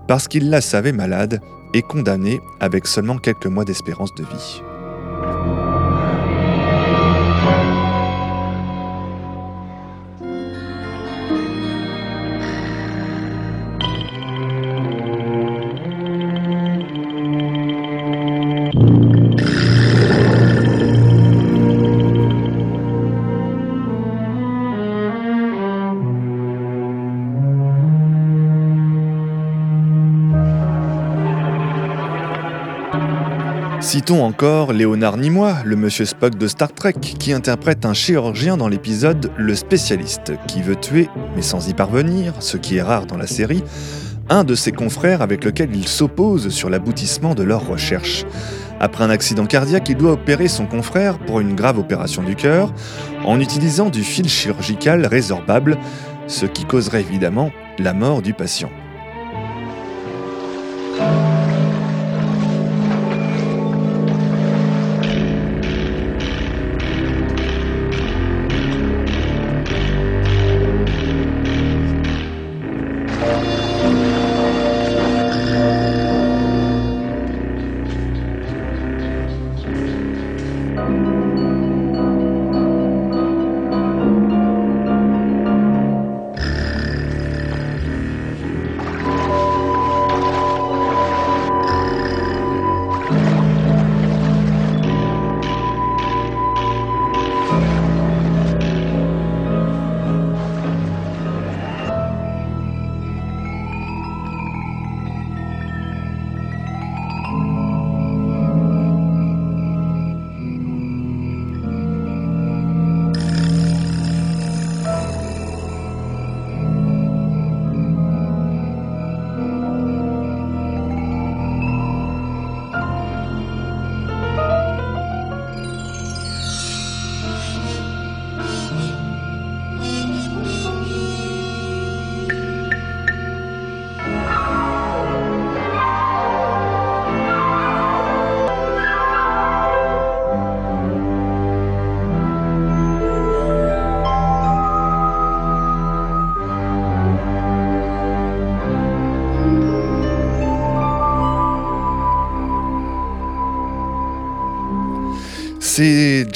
parce 0.09 0.27
qu'il 0.27 0.51
la 0.51 0.61
savait 0.61 0.93
malade 0.93 1.41
et 1.75 1.83
condamnée 1.83 2.41
avec 2.59 2.89
seulement 2.89 3.19
quelques 3.19 3.47
mois 3.47 3.65
d'espérance 3.65 4.15
de 4.17 4.25
vie. 4.25 5.58
Encore 34.11 34.73
Léonard 34.73 35.19
Nimoy, 35.19 35.53
le 35.65 35.77
monsieur 35.77 36.07
Spock 36.07 36.37
de 36.37 36.49
Star 36.49 36.73
Trek, 36.73 36.95
qui 36.95 37.33
interprète 37.33 37.85
un 37.85 37.93
chirurgien 37.93 38.57
dans 38.57 38.69
l'épisode 38.69 39.31
Le 39.37 39.55
spécialiste, 39.55 40.33
qui 40.47 40.63
veut 40.63 40.77
tuer, 40.77 41.11
mais 41.37 41.43
sans 41.43 41.69
y 41.69 41.75
parvenir, 41.75 42.33
ce 42.41 42.57
qui 42.57 42.77
est 42.79 42.83
rare 42.83 43.05
dans 43.05 43.19
la 43.19 43.27
série, 43.27 43.63
un 44.31 44.45
de 44.45 44.55
ses 44.55 44.73
confrères 44.73 45.21
avec 45.21 45.45
lequel 45.45 45.77
il 45.77 45.87
s'oppose 45.87 46.49
sur 46.49 46.71
l'aboutissement 46.71 47.35
de 47.35 47.43
leur 47.43 47.67
recherche. 47.67 48.25
Après 48.81 49.05
un 49.05 49.11
accident 49.11 49.47
cardiaque, 49.47 49.91
il 49.91 49.97
doit 49.97 50.13
opérer 50.13 50.49
son 50.49 50.67
confrère 50.67 51.19
pour 51.19 51.41
une 51.41 51.55
grave 51.55 51.79
opération 51.79 52.23
du 52.23 52.35
cœur 52.35 52.73
en 53.27 53.39
utilisant 53.41 53.91
du 53.91 54.03
fil 54.03 54.29
chirurgical 54.29 55.05
résorbable, 55.05 55.77
ce 56.27 56.47
qui 56.47 56.65
causerait 56.65 57.03
évidemment 57.03 57.51
la 57.79 57.93
mort 57.93 58.23
du 58.23 58.33
patient. 58.33 58.71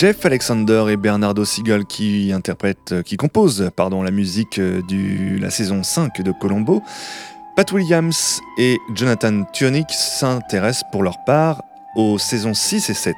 Jeff 0.03 0.27
Alexander 0.27 0.87
et 0.91 0.97
Bernardo 0.97 1.45
Siegel 1.45 1.85
qui 1.85 2.33
interprètent, 2.33 3.05
qui 3.05 3.17
composent 3.17 3.71
pardon, 3.77 4.03
la 4.03 4.11
musique 4.11 4.59
de 4.59 5.41
la 5.41 5.49
saison 5.49 5.85
5 5.85 6.23
de 6.23 6.33
Colombo. 6.33 6.83
Pat 7.55 7.71
Williams 7.71 8.41
et 8.59 8.79
Jonathan 8.97 9.45
Tunick 9.53 9.89
s'intéressent 9.91 10.91
pour 10.91 11.05
leur 11.05 11.23
part 11.23 11.63
aux 11.95 12.19
saisons 12.19 12.53
6 12.53 12.91
et 12.91 12.95
7. 12.95 13.15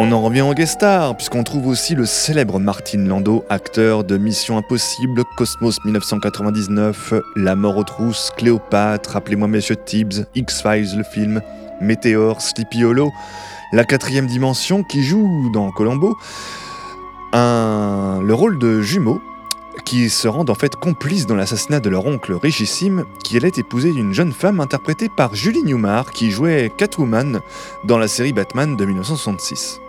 On 0.00 0.12
en 0.12 0.22
revient 0.22 0.42
au 0.42 0.54
guest 0.54 0.74
star, 0.74 1.16
puisqu'on 1.16 1.42
trouve 1.42 1.66
aussi 1.66 1.96
le 1.96 2.06
célèbre 2.06 2.60
Martin 2.60 2.98
Landau, 2.98 3.44
acteur 3.48 4.04
de 4.04 4.16
Mission 4.16 4.56
Impossible, 4.56 5.24
Cosmos 5.36 5.84
1999, 5.84 7.14
La 7.34 7.56
mort 7.56 7.76
aux 7.76 7.82
trousses, 7.82 8.30
Cléopâtre, 8.36 9.16
Appelez-moi 9.16 9.48
Monsieur 9.48 9.74
Tibbs, 9.74 10.24
X-Files 10.36 10.96
le 10.96 11.02
film, 11.02 11.42
Météor, 11.80 12.40
Sleepy 12.40 12.84
Hollow, 12.84 13.10
La 13.72 13.82
quatrième 13.82 14.28
dimension, 14.28 14.84
qui 14.84 15.02
joue 15.02 15.50
dans 15.52 15.72
Colombo 15.72 16.16
le 17.32 18.32
rôle 18.32 18.60
de 18.60 18.80
jumeaux 18.80 19.20
qui 19.84 20.10
se 20.10 20.28
rendent 20.28 20.50
en 20.50 20.54
fait 20.54 20.76
complices 20.76 21.26
dans 21.26 21.34
l'assassinat 21.34 21.80
de 21.80 21.90
leur 21.90 22.06
oncle 22.06 22.34
richissime, 22.34 23.04
qui 23.24 23.36
allait 23.36 23.50
épouser 23.56 23.88
une 23.88 24.12
jeune 24.12 24.32
femme 24.32 24.60
interprétée 24.60 25.08
par 25.08 25.34
Julie 25.34 25.64
Newmar, 25.64 26.12
qui 26.12 26.30
jouait 26.30 26.70
Catwoman 26.78 27.40
dans 27.82 27.98
la 27.98 28.06
série 28.06 28.32
Batman 28.32 28.76
de 28.76 28.84
1966. 28.84 29.80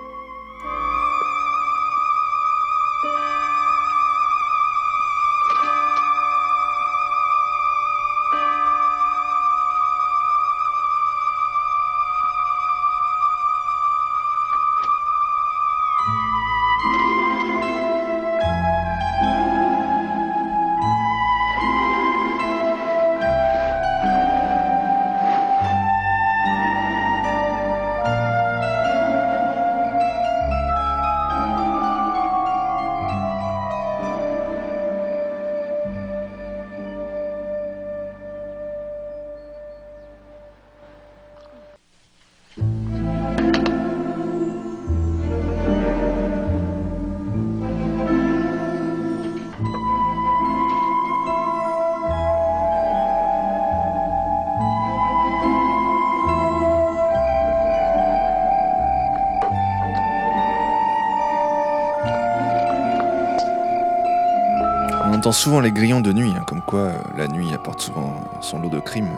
Souvent 65.31 65.59
les 65.59 65.71
grillons 65.71 66.01
de 66.01 66.13
nuit, 66.13 66.33
hein, 66.37 66.43
comme 66.45 66.61
quoi 66.61 66.79
euh, 66.79 66.97
la 67.17 67.27
nuit 67.27 67.53
apporte 67.53 67.81
souvent 67.81 68.21
son 68.41 68.59
lot 68.59 68.69
de 68.69 68.79
crimes. 68.79 69.09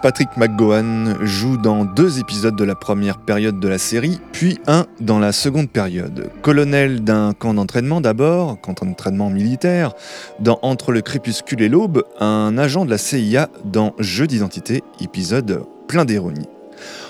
Patrick 0.00 0.30
McGowan 0.38 1.18
joue 1.20 1.58
dans 1.58 1.84
deux 1.84 2.18
épisodes 2.18 2.56
de 2.56 2.64
la 2.64 2.74
première 2.74 3.18
période 3.18 3.60
de 3.60 3.68
la 3.68 3.76
série, 3.76 4.18
puis 4.32 4.58
un 4.66 4.86
dans 5.00 5.18
la 5.18 5.30
seconde 5.30 5.68
période. 5.68 6.30
Colonel 6.40 7.04
d'un 7.04 7.34
camp 7.34 7.52
d'entraînement 7.52 8.00
d'abord, 8.00 8.58
camp 8.62 8.82
d'entraînement 8.82 9.28
militaire, 9.28 9.92
dans 10.40 10.58
Entre 10.62 10.90
le 10.90 11.02
crépuscule 11.02 11.60
et 11.60 11.68
l'aube, 11.68 12.02
un 12.18 12.56
agent 12.56 12.86
de 12.86 12.90
la 12.90 12.96
CIA 12.96 13.50
dans 13.64 13.94
Jeu 13.98 14.26
d'identité, 14.26 14.82
épisode 15.00 15.66
plein 15.86 16.06
d'ironie. 16.06 16.48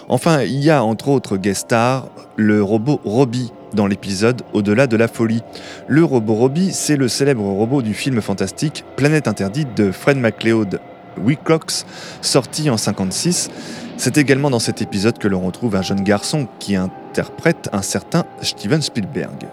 Enfin, 0.08 0.42
il 0.42 0.62
y 0.62 0.70
a 0.70 0.82
entre 0.82 1.08
autres 1.08 1.36
guest 1.36 1.66
stars 1.66 2.08
le 2.36 2.60
robot 2.60 3.00
Robbie 3.04 3.52
dans 3.72 3.86
l'épisode 3.86 4.42
Au-delà 4.52 4.88
de 4.88 4.96
la 4.96 5.06
folie. 5.06 5.42
Le 5.86 6.04
robot 6.04 6.34
Robbie, 6.34 6.72
c'est 6.72 6.96
le 6.96 7.06
célèbre 7.06 7.44
robot 7.44 7.82
du 7.82 7.94
film 7.94 8.20
fantastique 8.20 8.84
Planète 8.96 9.28
interdite 9.28 9.76
de 9.76 9.92
Fred 9.92 10.18
McLeod 10.18 10.80
Wilcox, 11.18 11.86
sorti 12.20 12.70
en 12.70 12.76
56. 12.76 13.50
C'est 13.96 14.18
également 14.18 14.50
dans 14.50 14.58
cet 14.58 14.82
épisode 14.82 15.18
que 15.18 15.28
l'on 15.28 15.40
retrouve 15.40 15.76
un 15.76 15.82
jeune 15.82 16.02
garçon 16.02 16.48
qui 16.58 16.76
interprète 16.76 17.68
un 17.72 17.82
certain 17.82 18.24
Steven 18.42 18.82
Spielberg. 18.82 19.46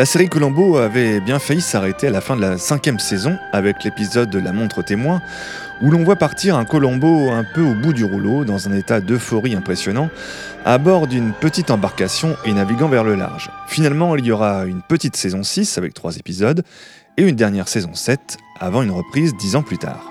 La 0.00 0.06
série 0.06 0.30
Colombo 0.30 0.78
avait 0.78 1.20
bien 1.20 1.38
failli 1.38 1.60
s'arrêter 1.60 2.06
à 2.06 2.10
la 2.10 2.22
fin 2.22 2.34
de 2.34 2.40
la 2.40 2.56
cinquième 2.56 2.98
saison 2.98 3.36
avec 3.52 3.84
l'épisode 3.84 4.30
de 4.30 4.38
La 4.38 4.50
montre 4.54 4.80
témoin 4.80 5.20
où 5.82 5.90
l'on 5.90 6.04
voit 6.04 6.16
partir 6.16 6.56
un 6.56 6.64
Colombo 6.64 7.28
un 7.28 7.44
peu 7.44 7.60
au 7.60 7.74
bout 7.74 7.92
du 7.92 8.04
rouleau 8.04 8.46
dans 8.46 8.66
un 8.66 8.72
état 8.72 9.02
d'euphorie 9.02 9.54
impressionnant 9.54 10.08
à 10.64 10.78
bord 10.78 11.06
d'une 11.06 11.34
petite 11.34 11.70
embarcation 11.70 12.34
et 12.46 12.54
naviguant 12.54 12.88
vers 12.88 13.04
le 13.04 13.14
large. 13.14 13.50
Finalement, 13.66 14.16
il 14.16 14.24
y 14.24 14.32
aura 14.32 14.64
une 14.64 14.80
petite 14.80 15.16
saison 15.16 15.42
6 15.42 15.76
avec 15.76 15.92
trois 15.92 16.16
épisodes 16.16 16.64
et 17.18 17.28
une 17.28 17.36
dernière 17.36 17.68
saison 17.68 17.92
7 17.92 18.38
avant 18.58 18.80
une 18.80 18.92
reprise 18.92 19.34
dix 19.36 19.54
ans 19.54 19.62
plus 19.62 19.76
tard. 19.76 20.09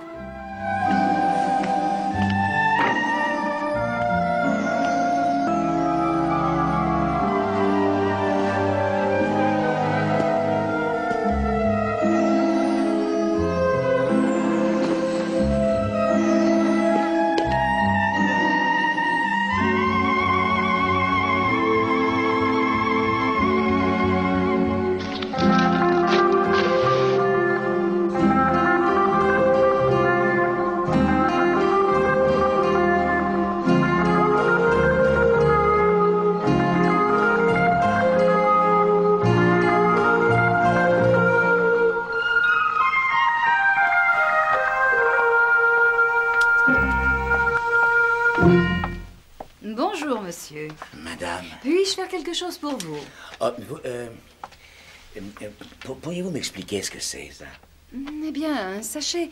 Pour 52.60 52.78
vous 52.78 53.00
Oh, 53.42 53.50
vous, 53.68 53.78
euh, 53.86 54.10
euh, 55.18 55.22
euh, 55.42 55.50
pour- 55.82 55.98
Pourriez-vous 55.98 56.32
m'expliquer 56.32 56.82
ce 56.82 56.92
que 56.92 57.00
c'est, 57.00 57.32
ça? 57.32 57.46
Eh 57.96 58.32
bien, 58.32 58.82
sachez 58.84 59.30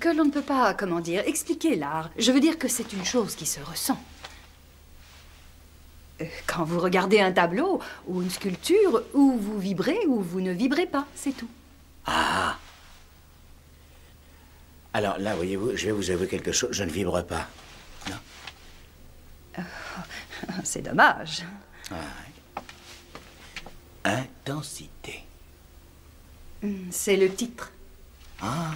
que 0.00 0.08
l'on 0.08 0.24
ne 0.26 0.30
peut 0.30 0.42
pas, 0.42 0.74
comment 0.74 1.00
dire, 1.00 1.22
expliquer 1.26 1.76
l'art. 1.76 2.10
Je 2.18 2.32
veux 2.32 2.40
dire 2.40 2.58
que 2.58 2.68
c'est 2.68 2.92
une 2.92 3.04
chose 3.04 3.34
qui 3.34 3.46
se 3.46 3.60
ressent. 3.60 4.00
Quand 6.46 6.64
vous 6.64 6.80
regardez 6.80 7.20
un 7.20 7.30
tableau 7.32 7.80
ou 8.06 8.22
une 8.22 8.30
sculpture, 8.30 9.02
ou 9.12 9.36
vous 9.36 9.58
vibrez 9.58 9.98
ou 10.06 10.22
vous 10.22 10.40
ne 10.40 10.52
vibrez 10.52 10.86
pas, 10.86 11.06
c'est 11.14 11.36
tout. 11.36 11.48
Ah 12.06 12.56
Alors 14.94 15.18
là, 15.18 15.34
voyez-vous, 15.36 15.76
je 15.76 15.86
vais 15.86 15.92
vous 15.92 16.10
avouer 16.10 16.26
quelque 16.26 16.52
chose, 16.52 16.70
je 16.72 16.84
ne 16.84 16.90
vibre 16.90 17.22
pas. 17.24 17.46
C'est 20.64 20.82
dommage. 20.82 21.42
Intensité. 24.06 25.24
Hmm, 26.62 26.90
C'est 26.92 27.16
le 27.16 27.34
titre. 27.34 27.72
Ah, 28.40 28.70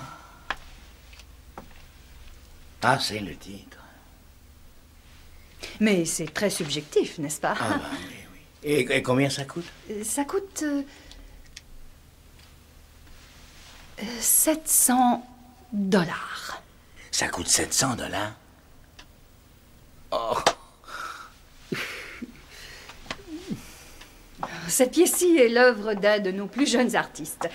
c'est 2.98 3.20
le 3.20 3.36
titre. 3.36 3.78
Mais 5.78 6.04
c'est 6.04 6.32
très 6.34 6.50
subjectif, 6.50 7.18
n'est-ce 7.18 7.40
pas? 7.40 7.54
Ah, 7.60 7.78
bah 7.78 7.84
oui, 7.92 7.98
oui. 8.32 8.40
Et, 8.64 8.80
et 8.96 9.02
combien 9.02 9.30
ça 9.30 9.44
coûte? 9.44 9.66
Euh, 9.90 10.02
Ça 10.02 10.24
coûte... 10.24 10.62
euh, 10.64 10.82
euh, 14.02 14.20
700 14.20 15.24
dollars. 15.72 16.60
Ça 17.12 17.28
coûte 17.28 17.46
700 17.48 17.94
dollars? 17.96 18.32
Cette 24.70 24.92
pièce-ci 24.92 25.36
est 25.36 25.48
l'œuvre 25.48 25.94
d'un 25.94 26.20
de 26.20 26.30
nos 26.30 26.46
plus 26.46 26.66
jeunes 26.70 26.94
artistes. 26.96 27.48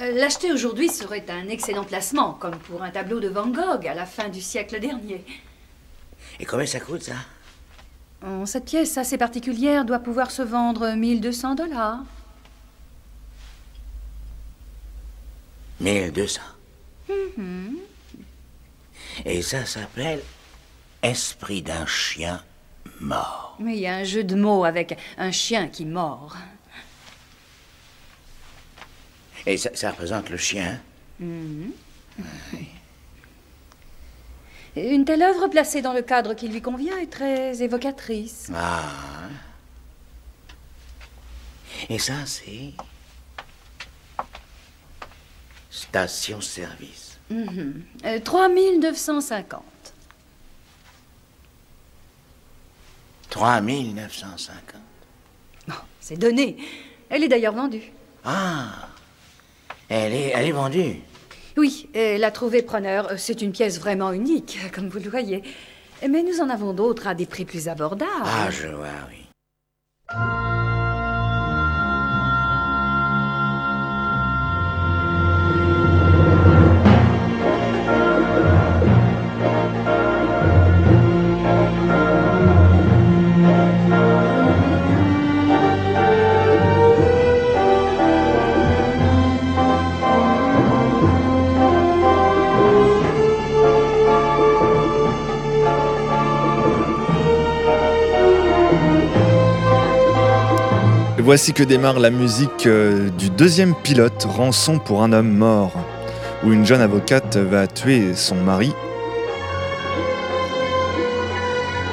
Euh, 0.00 0.12
L'acheter 0.12 0.52
aujourd'hui 0.52 0.88
serait 0.88 1.24
un 1.28 1.48
excellent 1.48 1.84
placement, 1.84 2.32
comme 2.32 2.58
pour 2.58 2.82
un 2.82 2.90
tableau 2.90 3.20
de 3.20 3.28
Van 3.28 3.46
Gogh 3.46 3.86
à 3.86 3.94
la 3.94 4.06
fin 4.06 4.28
du 4.28 4.40
siècle 4.40 4.80
dernier. 4.80 5.24
Et 6.38 6.46
combien 6.46 6.66
ça 6.66 6.80
coûte, 6.80 7.02
ça? 7.02 7.14
Oh, 8.26 8.46
Cette 8.46 8.64
pièce 8.64 8.96
assez 8.98 9.18
particulière 9.18 9.84
doit 9.84 9.98
pouvoir 9.98 10.30
se 10.30 10.42
vendre 10.42 10.94
1200 10.94 11.54
dollars. 11.54 12.00
1200. 15.80 16.40
Et 19.24 19.42
ça 19.42 19.64
s'appelle 19.66 20.22
Esprit 21.02 21.62
d'un 21.62 21.86
chien 21.86 22.42
mort. 23.00 23.49
Mais 23.60 23.74
il 23.76 23.80
y 23.80 23.86
a 23.86 23.94
un 23.94 24.04
jeu 24.04 24.24
de 24.24 24.34
mots 24.34 24.64
avec 24.64 24.98
un 25.18 25.30
chien 25.30 25.68
qui 25.68 25.84
mord. 25.84 26.36
Et 29.46 29.56
ça, 29.56 29.70
ça 29.74 29.90
représente 29.90 30.30
le 30.30 30.36
chien? 30.36 30.80
Une 34.76 35.04
telle 35.04 35.22
œuvre 35.22 35.48
placée 35.48 35.82
dans 35.82 35.92
le 35.92 36.02
cadre 36.02 36.34
qui 36.34 36.48
lui 36.48 36.62
convient 36.62 36.96
est 36.98 37.10
très 37.10 37.62
évocatrice. 37.62 38.50
Ah. 38.54 39.28
Et 41.88 41.98
ça, 41.98 42.14
c'est. 42.26 42.72
Station-service. 45.70 47.18
Euh, 47.32 48.18
3950. 48.24 49.62
3950. 53.30 54.80
Bon, 55.68 55.74
c'est 56.00 56.18
donné. 56.18 56.56
Elle 57.08 57.24
est 57.24 57.28
d'ailleurs 57.28 57.54
vendue. 57.54 57.92
Ah 58.24 58.88
Elle 59.88 60.12
est, 60.12 60.32
elle 60.34 60.46
est 60.46 60.52
vendue. 60.52 60.96
Oui, 61.56 61.88
elle 61.94 62.24
a 62.24 62.30
trouvé 62.30 62.62
preneur. 62.62 63.12
C'est 63.16 63.42
une 63.42 63.52
pièce 63.52 63.78
vraiment 63.78 64.12
unique, 64.12 64.58
comme 64.74 64.88
vous 64.88 64.98
le 64.98 65.10
voyez. 65.10 65.42
Mais 66.08 66.22
nous 66.22 66.40
en 66.40 66.48
avons 66.48 66.72
d'autres 66.72 67.06
à 67.06 67.14
des 67.14 67.26
prix 67.26 67.44
plus 67.44 67.68
abordables. 67.68 68.10
Ah, 68.24 68.50
je 68.50 68.68
vois, 68.68 68.88
oui. 69.10 69.26
Voici 101.30 101.52
que 101.52 101.62
démarre 101.62 102.00
la 102.00 102.10
musique 102.10 102.66
euh, 102.66 103.08
du 103.10 103.30
deuxième 103.30 103.76
pilote, 103.76 104.26
Rançon 104.28 104.80
pour 104.80 105.04
un 105.04 105.12
homme 105.12 105.30
mort, 105.30 105.70
où 106.42 106.52
une 106.52 106.66
jeune 106.66 106.80
avocate 106.80 107.36
va 107.36 107.68
tuer 107.68 108.16
son 108.16 108.34
mari 108.34 108.72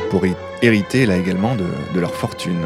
pour 0.10 0.26
hé- 0.26 0.34
hériter 0.64 1.06
là 1.06 1.18
également 1.18 1.54
de, 1.54 2.00
leur 2.00 2.16
fortune. 2.16 2.66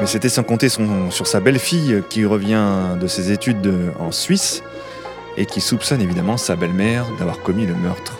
Mais 0.00 0.06
c'était 0.06 0.28
sans 0.28 0.42
compter 0.42 0.68
sur 0.68 1.26
sa 1.26 1.40
belle-fille 1.40 2.02
qui 2.10 2.26
revient 2.26 2.98
de 3.00 3.06
ses 3.06 3.32
études 3.32 3.62
de- 3.62 3.90
en 3.98 4.12
Suisse 4.12 4.62
et 5.38 5.46
qui 5.46 5.62
soupçonne 5.62 6.02
évidemment 6.02 6.36
sa 6.36 6.56
belle-mère 6.56 7.06
d'avoir 7.18 7.40
commis 7.40 7.64
le 7.64 7.74
meurtre. 7.74 8.18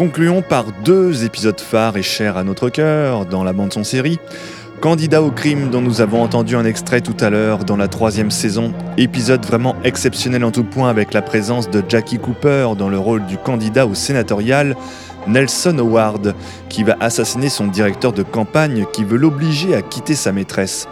Concluons 0.00 0.40
par 0.40 0.64
deux 0.82 1.26
épisodes 1.26 1.60
phares 1.60 1.98
et 1.98 2.02
chers 2.02 2.38
à 2.38 2.42
notre 2.42 2.70
cœur 2.70 3.26
dans 3.26 3.44
la 3.44 3.52
bande-son 3.52 3.84
série. 3.84 4.18
Candidat 4.80 5.20
au 5.20 5.30
crime 5.30 5.68
dont 5.68 5.82
nous 5.82 6.00
avons 6.00 6.22
entendu 6.22 6.56
un 6.56 6.64
extrait 6.64 7.02
tout 7.02 7.16
à 7.20 7.28
l'heure 7.28 7.66
dans 7.66 7.76
la 7.76 7.86
troisième 7.86 8.30
saison, 8.30 8.72
épisode 8.96 9.44
vraiment 9.44 9.76
exceptionnel 9.84 10.42
en 10.42 10.52
tout 10.52 10.64
point 10.64 10.88
avec 10.88 11.12
la 11.12 11.20
présence 11.20 11.68
de 11.68 11.84
Jackie 11.86 12.18
Cooper 12.18 12.68
dans 12.78 12.88
le 12.88 12.98
rôle 12.98 13.26
du 13.26 13.36
candidat 13.36 13.86
au 13.86 13.94
sénatorial, 13.94 14.74
Nelson 15.26 15.76
Howard, 15.78 16.34
qui 16.70 16.82
va 16.82 16.96
assassiner 17.00 17.50
son 17.50 17.66
directeur 17.66 18.14
de 18.14 18.22
campagne 18.22 18.86
qui 18.94 19.04
veut 19.04 19.18
l'obliger 19.18 19.74
à 19.74 19.82
quitter 19.82 20.14
sa 20.14 20.32
maîtresse. 20.32 20.88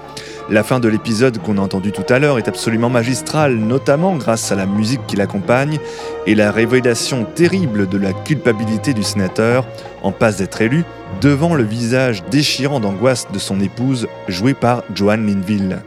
La 0.50 0.62
fin 0.62 0.80
de 0.80 0.88
l'épisode 0.88 1.36
qu'on 1.38 1.58
a 1.58 1.60
entendu 1.60 1.92
tout 1.92 2.06
à 2.08 2.18
l'heure 2.18 2.38
est 2.38 2.48
absolument 2.48 2.88
magistrale, 2.88 3.56
notamment 3.56 4.16
grâce 4.16 4.50
à 4.50 4.54
la 4.54 4.64
musique 4.64 5.06
qui 5.06 5.16
l'accompagne 5.16 5.78
et 6.26 6.34
la 6.34 6.50
révélation 6.50 7.24
terrible 7.24 7.86
de 7.86 7.98
la 7.98 8.14
culpabilité 8.14 8.94
du 8.94 9.02
sénateur, 9.02 9.66
en 10.02 10.10
passe 10.10 10.38
d'être 10.38 10.62
élu, 10.62 10.84
devant 11.20 11.54
le 11.54 11.64
visage 11.64 12.24
déchirant 12.30 12.80
d'angoisse 12.80 13.26
de 13.30 13.38
son 13.38 13.60
épouse, 13.60 14.08
jouée 14.26 14.54
par 14.54 14.84
Joanne 14.94 15.26
Linville. 15.26 15.80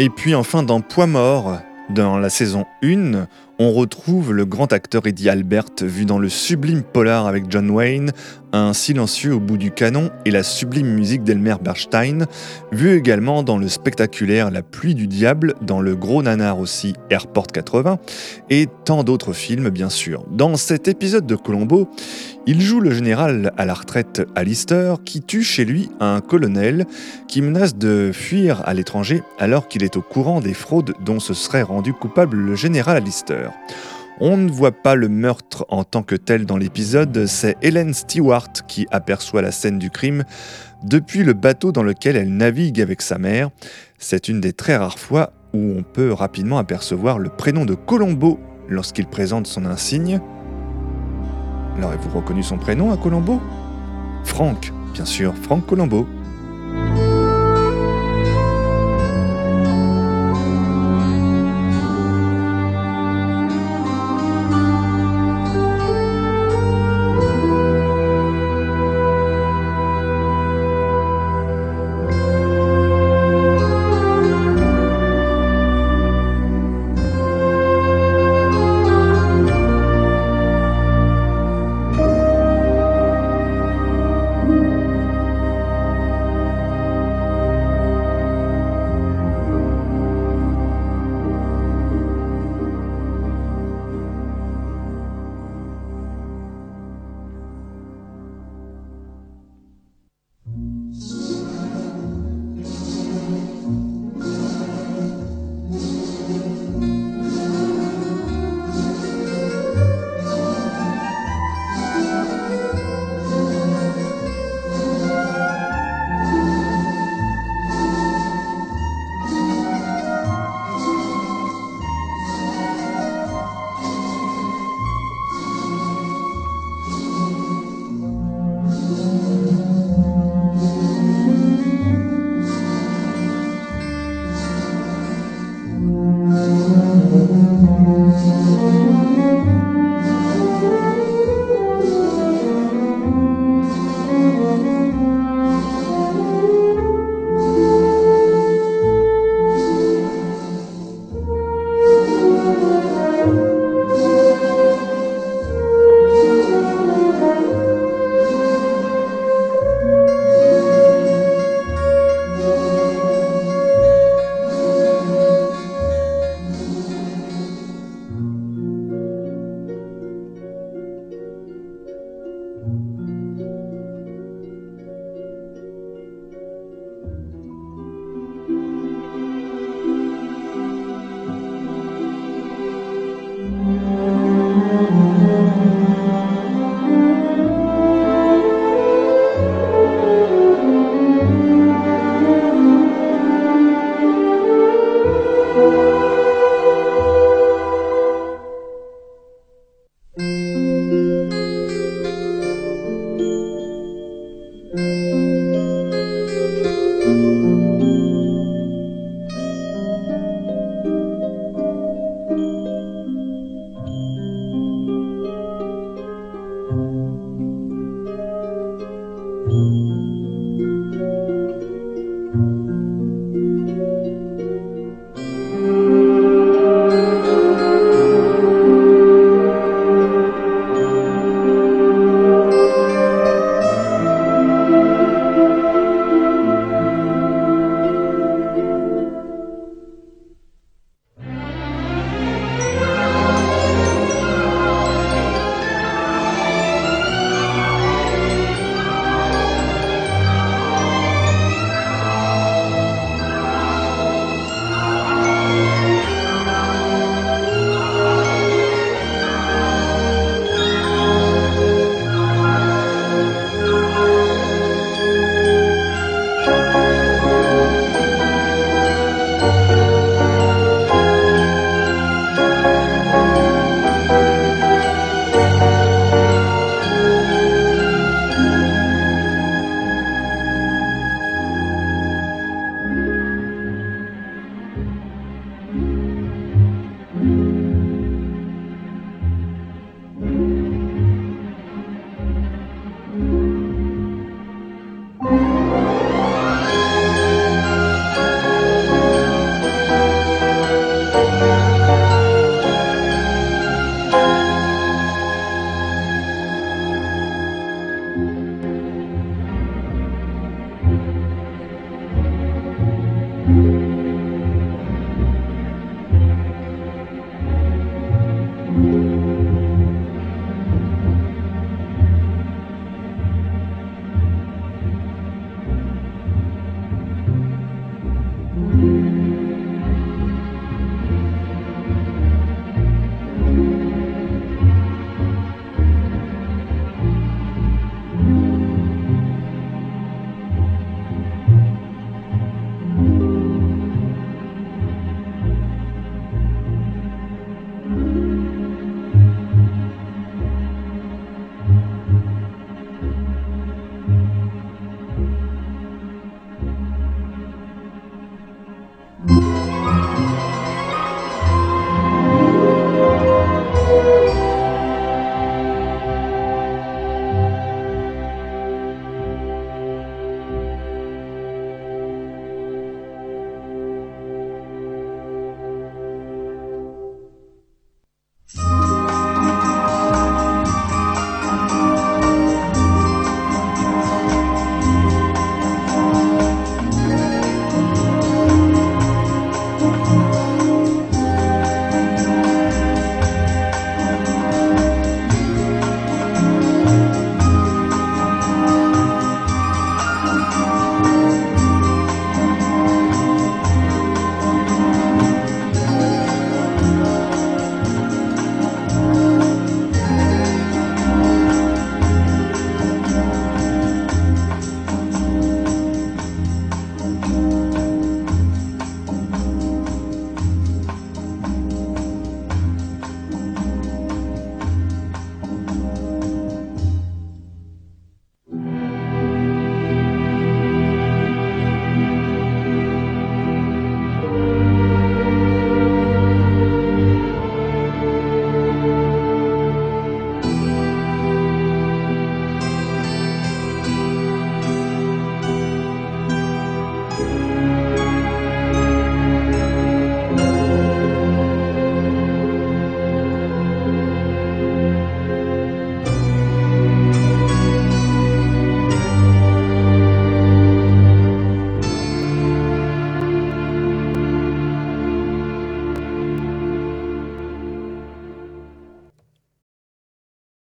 Et 0.00 0.10
puis 0.10 0.36
enfin 0.36 0.62
dans 0.62 0.80
Poids 0.80 1.08
mort, 1.08 1.58
dans 1.90 2.18
la 2.18 2.30
saison 2.30 2.66
1, 2.84 3.26
on 3.58 3.72
retrouve 3.72 4.32
le 4.32 4.44
grand 4.44 4.72
acteur 4.72 5.08
Eddie 5.08 5.28
Albert 5.28 5.64
vu 5.82 6.04
dans 6.04 6.20
le 6.20 6.28
sublime 6.28 6.84
polar 6.84 7.26
avec 7.26 7.46
John 7.50 7.68
Wayne, 7.68 8.12
un 8.52 8.72
silencieux 8.72 9.34
au 9.34 9.40
bout 9.40 9.56
du 9.56 9.70
canon 9.70 10.10
et 10.24 10.30
la 10.30 10.42
sublime 10.42 10.88
musique 10.88 11.22
d'Elmer 11.22 11.56
Bernstein, 11.62 12.26
vu 12.72 12.96
également 12.96 13.42
dans 13.42 13.58
le 13.58 13.68
spectaculaire 13.68 14.50
La 14.50 14.62
pluie 14.62 14.94
du 14.94 15.06
diable, 15.06 15.54
dans 15.62 15.80
le 15.80 15.96
gros 15.96 16.22
nanar 16.22 16.58
aussi 16.58 16.94
Airport 17.10 17.48
80, 17.48 17.98
et 18.50 18.66
tant 18.84 19.04
d'autres 19.04 19.32
films 19.32 19.70
bien 19.70 19.90
sûr. 19.90 20.24
Dans 20.30 20.56
cet 20.56 20.88
épisode 20.88 21.26
de 21.26 21.36
Colombo, 21.36 21.88
il 22.46 22.60
joue 22.60 22.80
le 22.80 22.92
général 22.92 23.52
à 23.56 23.66
la 23.66 23.74
retraite 23.74 24.22
Alistair 24.34 24.98
qui 25.04 25.20
tue 25.20 25.42
chez 25.42 25.64
lui 25.64 25.90
un 26.00 26.20
colonel 26.20 26.86
qui 27.26 27.42
menace 27.42 27.76
de 27.76 28.10
fuir 28.12 28.62
à 28.66 28.74
l'étranger 28.74 29.22
alors 29.38 29.68
qu'il 29.68 29.82
est 29.82 29.96
au 29.96 30.02
courant 30.02 30.40
des 30.40 30.54
fraudes 30.54 30.94
dont 31.04 31.20
se 31.20 31.34
serait 31.34 31.62
rendu 31.62 31.92
coupable 31.92 32.36
le 32.36 32.54
général 32.54 32.96
Alistair. 32.96 33.52
On 34.20 34.36
ne 34.36 34.50
voit 34.50 34.72
pas 34.72 34.96
le 34.96 35.08
meurtre 35.08 35.64
en 35.68 35.84
tant 35.84 36.02
que 36.02 36.16
tel 36.16 36.44
dans 36.44 36.56
l'épisode, 36.56 37.26
c'est 37.26 37.56
Helen 37.62 37.94
Stewart 37.94 38.48
qui 38.66 38.86
aperçoit 38.90 39.42
la 39.42 39.52
scène 39.52 39.78
du 39.78 39.90
crime 39.90 40.24
depuis 40.82 41.22
le 41.22 41.34
bateau 41.34 41.70
dans 41.70 41.84
lequel 41.84 42.16
elle 42.16 42.36
navigue 42.36 42.80
avec 42.80 43.00
sa 43.00 43.18
mère. 43.18 43.50
C'est 43.98 44.28
une 44.28 44.40
des 44.40 44.52
très 44.52 44.76
rares 44.76 44.98
fois 44.98 45.32
où 45.54 45.74
on 45.78 45.84
peut 45.84 46.12
rapidement 46.12 46.58
apercevoir 46.58 47.20
le 47.20 47.28
prénom 47.28 47.64
de 47.64 47.74
Colombo 47.74 48.40
lorsqu'il 48.68 49.06
présente 49.06 49.46
son 49.46 49.64
insigne. 49.64 50.20
Alors, 51.76 51.90
avez-vous 51.90 52.18
reconnu 52.18 52.42
son 52.42 52.58
prénom 52.58 52.92
à 52.92 52.96
Colombo? 52.96 53.40
Franck, 54.24 54.72
bien 54.94 55.04
sûr, 55.04 55.32
Franck 55.36 55.64
Colombo. 55.66 56.08